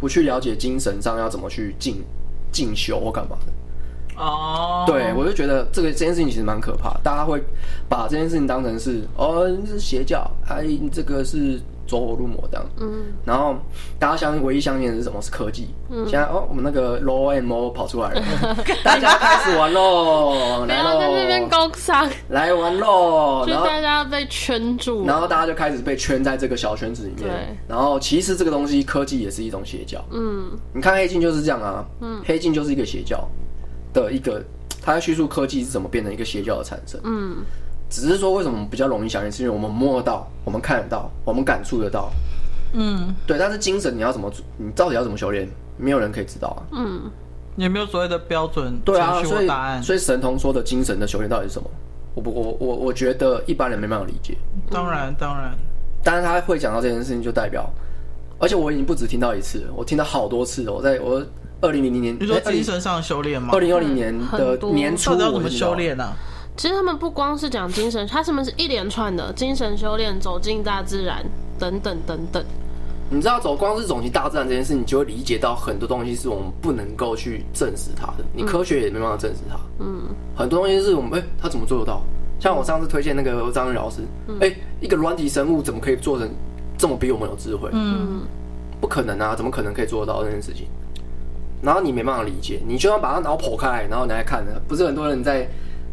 [0.00, 2.02] 不去了解精神上要怎么去进
[2.50, 4.20] 进修或干嘛的。
[4.20, 7.42] 哦，对，我就觉得这个这件事情其实蛮可怕，大家会
[7.88, 11.60] 把这件事情当成是哦，是邪教，哎，这个是。
[11.86, 13.56] 走火入魔这样，嗯，然后
[13.98, 15.20] 大家相信唯一相信的是什么？
[15.20, 15.68] 是科技。
[15.90, 18.22] 嗯，现在哦，我们那个 Law and Mo 跑出来了，
[18.82, 27.22] 大家开始玩喽， 来喽，在那边工商，来玩喽，然后大家被圈住，然后大家就开始被圈在这个小圈子里面。
[27.22, 30.04] 对，然后其实这个东西科技也是一种邪教。
[30.10, 33.28] 嗯，你看黑镜就是这样啊，嗯，黑镜就是一个邪教
[33.92, 34.42] 的一个，
[34.82, 37.00] 他在叙述科技是怎么变成一个邪教的产生。
[37.04, 37.36] 嗯。
[38.00, 39.30] 只是说，为什么比较容易相信？
[39.30, 42.10] 是因为我们摸得到，我们看得到，我们感触得到。
[42.72, 43.38] 嗯，对。
[43.38, 45.48] 但是精神，你要怎么，你到底要怎么修炼？
[45.76, 46.58] 没有人可以知道啊。
[46.72, 47.02] 嗯，
[47.56, 48.76] 也没有所谓的标准。
[48.84, 49.48] 对啊，所以
[49.82, 51.70] 所以神童说的精神的修炼到底是什么？
[52.14, 54.36] 我不，我我我觉得一般人没办法理解。
[54.70, 55.54] 当然，当然。
[56.02, 57.68] 但是他会讲到这件事情，就代表，
[58.38, 60.72] 而且我已经不止听到一次，我听到好多次了。
[60.72, 61.24] 我在我
[61.60, 63.50] 二零零零年，你说精神上的修炼吗？
[63.52, 66.12] 二零二零年的年初，我要怎么修炼呢？
[66.56, 71.24] 其实他们不光是讲精神，他们是一连串的精神修炼、走进大自然
[71.58, 72.44] 等等等等。
[73.10, 79.56] 你知道，走光是走进大自然这件事，你就会理解到很多东西是我们不能够去证实它的，你科学也没办法证实它。
[79.78, 80.02] 嗯，
[80.34, 82.00] 很多东西是我们哎、欸，他怎么做得到？
[82.40, 84.00] 像我上次推荐那个张宇老师，
[84.40, 86.30] 哎、欸，一个软体生物怎么可以做成
[86.78, 87.68] 这么比我们有智慧？
[87.72, 88.22] 嗯，
[88.80, 90.66] 不可能啊，怎么可能可以做得到这件事情？
[91.62, 95.48] 然后你没办法理解，你就要把它脑剖开来，然后你来看呢，不是很多人在。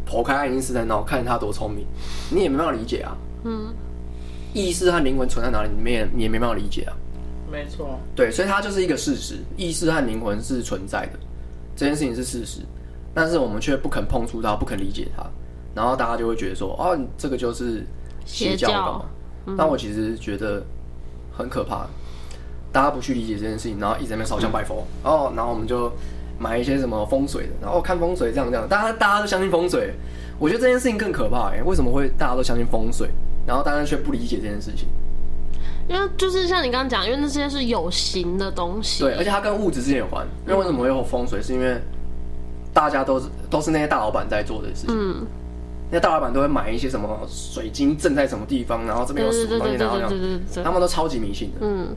[0.06, 1.86] 剖开爱因斯坦，然后看他多聪明，
[2.30, 3.16] 你也没办法理解啊。
[3.44, 3.72] 嗯，
[4.52, 6.92] 意识和灵魂存在哪里，你也你也没办法理解啊。
[7.50, 11.18] 没错，对，所以它就是一个事实，意识和灵魂是存在的，
[11.76, 12.60] 这件事情是事实，
[13.12, 15.24] 但是我们却不肯碰触它，不肯理解它，
[15.74, 17.84] 然后大家就会觉得说，哦，这个就是
[18.24, 19.04] 邪教嘛。
[19.46, 20.64] 嗯、但我其实觉得
[21.32, 21.86] 很可怕，
[22.70, 25.92] 大家不去理解这件事情，然后一直在那边烧香拜佛，嗯、哦，然后我们就。
[26.42, 29.92] 买一些什么风水的，然后看风水这样这样，大家大家都相信风水，
[30.40, 33.08] 我觉得这件事情更可怕哎、欸，为什么会大家都相信风水，
[33.46, 34.88] 然后大家却不理解这件事情？
[35.88, 40.26] 因因为就是像你刚刚讲，因为那些是有形的东西，对，而且它跟物质之间有关。
[40.46, 41.42] 因为为什么会有风水？
[41.42, 41.76] 是因为
[42.72, 44.96] 大家都是都是那些大老板在做的事情。
[44.96, 45.26] 嗯，
[45.90, 51.58] 那些大老板都会买一些什么水晶镇在什么地方，然后这边有什么东西，然后这样，他们都超级迷信的。
[51.60, 51.88] 嗯。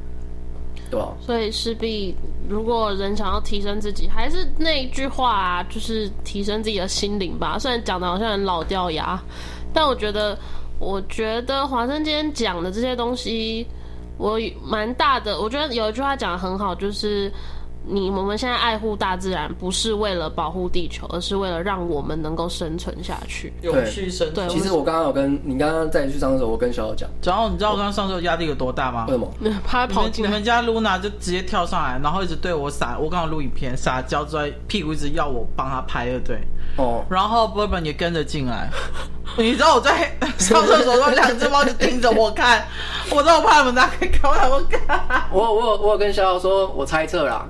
[0.90, 2.16] 对，所以势必，
[2.48, 7.58] 如果人想要提升自己，还是那一句话啊，就是提升自己的心灵吧。
[7.60, 9.22] 虽然讲的好像很老掉牙，
[9.74, 10.38] 但我觉得，
[10.80, 13.66] 我觉得华生今天讲的这些东西，
[14.18, 15.42] 我蛮大的。
[15.42, 17.32] 我觉得有一句话讲的很好，就是。
[17.88, 24.48] 你我们现在爱护大自然，不是为了保护地球，而是为了让我们能够生存下去，永续生存。
[24.48, 29.06] 对，其实我刚刚有跟你刚刚在去上厕所，我跟小友讲，然后你知道我刚刚上厕所压力有多大吗？
[29.08, 29.30] 为什么？
[29.66, 30.30] 怕跑进来。
[30.30, 36.40] 你们家露娜就直接跳上来，然后一直对我撒，我刚刚录影片撒娇，在屁股一直要我帮他拍的，对。
[36.78, 37.06] 哦。
[37.10, 38.70] 然后 Bourbon 也跟着进来，
[39.38, 42.66] 你知道我在 上厕所的时候，两只猫就盯着我看，
[43.12, 45.26] 我知道我怕他们哪可以看他们看。
[45.32, 47.46] 我我我有跟小友说，我猜测啦。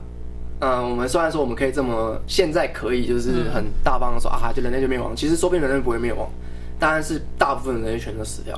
[0.61, 6.29] 嗯，我们虽然说我们可以这么现在可以就是很大方的说、嗯、啊，就人类就灭亡，其实说不定人类不会灭亡，
[6.79, 8.55] 当然是大部分人类全都死掉，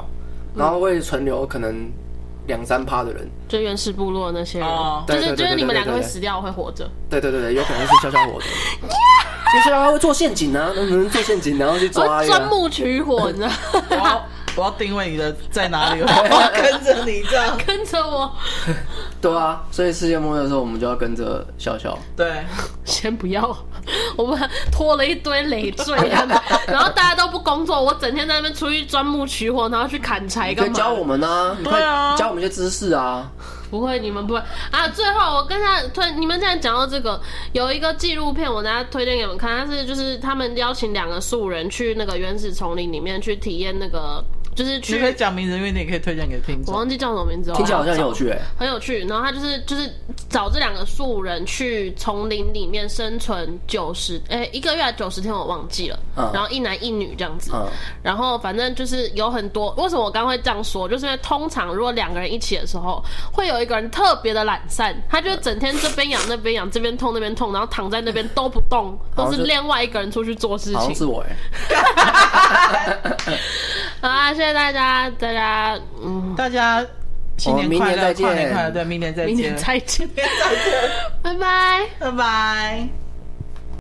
[0.53, 1.91] 嗯、然后会存留可能
[2.45, 8.45] 两三趴的人，就原始部落那些人，哦、就是就是你们两个会死掉，会活着，对对对对，有可能是悄悄活着，
[9.51, 13.49] 接下来他会做陷阱啊，能不能做陷阱，然后去抓钻木取火，你知道
[13.97, 14.21] 吗？
[14.57, 18.29] 我要定位你的在哪里，我要 跟着你这样，跟着我。
[19.21, 21.97] 对啊，所以世界末日的时候，我们就要跟着笑笑。
[22.15, 22.43] 对，
[22.83, 23.55] 先不要，
[24.17, 26.25] 我们拖了一堆累赘啊，
[26.67, 31.55] 然后大家都不工作，我整天在那边出去钻木取火，然后去砍柴，可以教我们呢？
[31.63, 33.29] 对啊，教我们一些知识啊。
[33.69, 34.39] 不会，你们不会
[34.71, 34.87] 啊。
[34.87, 37.19] 最后，我跟他推，你们现在讲到这个，
[37.51, 44.23] 有一个纪录片，我等下推荐给你们看，它是就是他们邀请两个素人去那个原始丛林里面去体验那个。
[44.57, 46.73] 就是去，你可以讲名字，因为你也可以推荐给听众。
[46.73, 49.05] 我忘记叫什么名字了，听起来好像很有趣哎，很有趣。
[49.05, 49.87] 然后他就是就是
[50.29, 55.99] 找这两个素人去丛林里面生存九十哎一个月九十天，我忘记了。
[56.15, 56.27] 嗯。
[56.33, 57.51] 然后一男一女这样子。
[57.53, 57.69] 嗯。
[58.01, 60.89] 然后反正就是有很多，为什么我刚刚会这样说？
[60.89, 70.79] 就是因为通常如果两个人一起的时候，会有一个人特别的懒散，他就整天这边痒那边痒，这边痛那边痛，然后躺在那边都不动，都是另外一个人出去做事情。
[70.79, 71.35] 好像是我哎。
[74.01, 75.09] 好啊，谢谢大家。
[75.19, 76.85] 大家，嗯，大家
[77.37, 80.89] 新年快乐，跨年快乐，对，明年再见，明年再见，明年再见，
[81.21, 83.06] 拜拜，拜拜。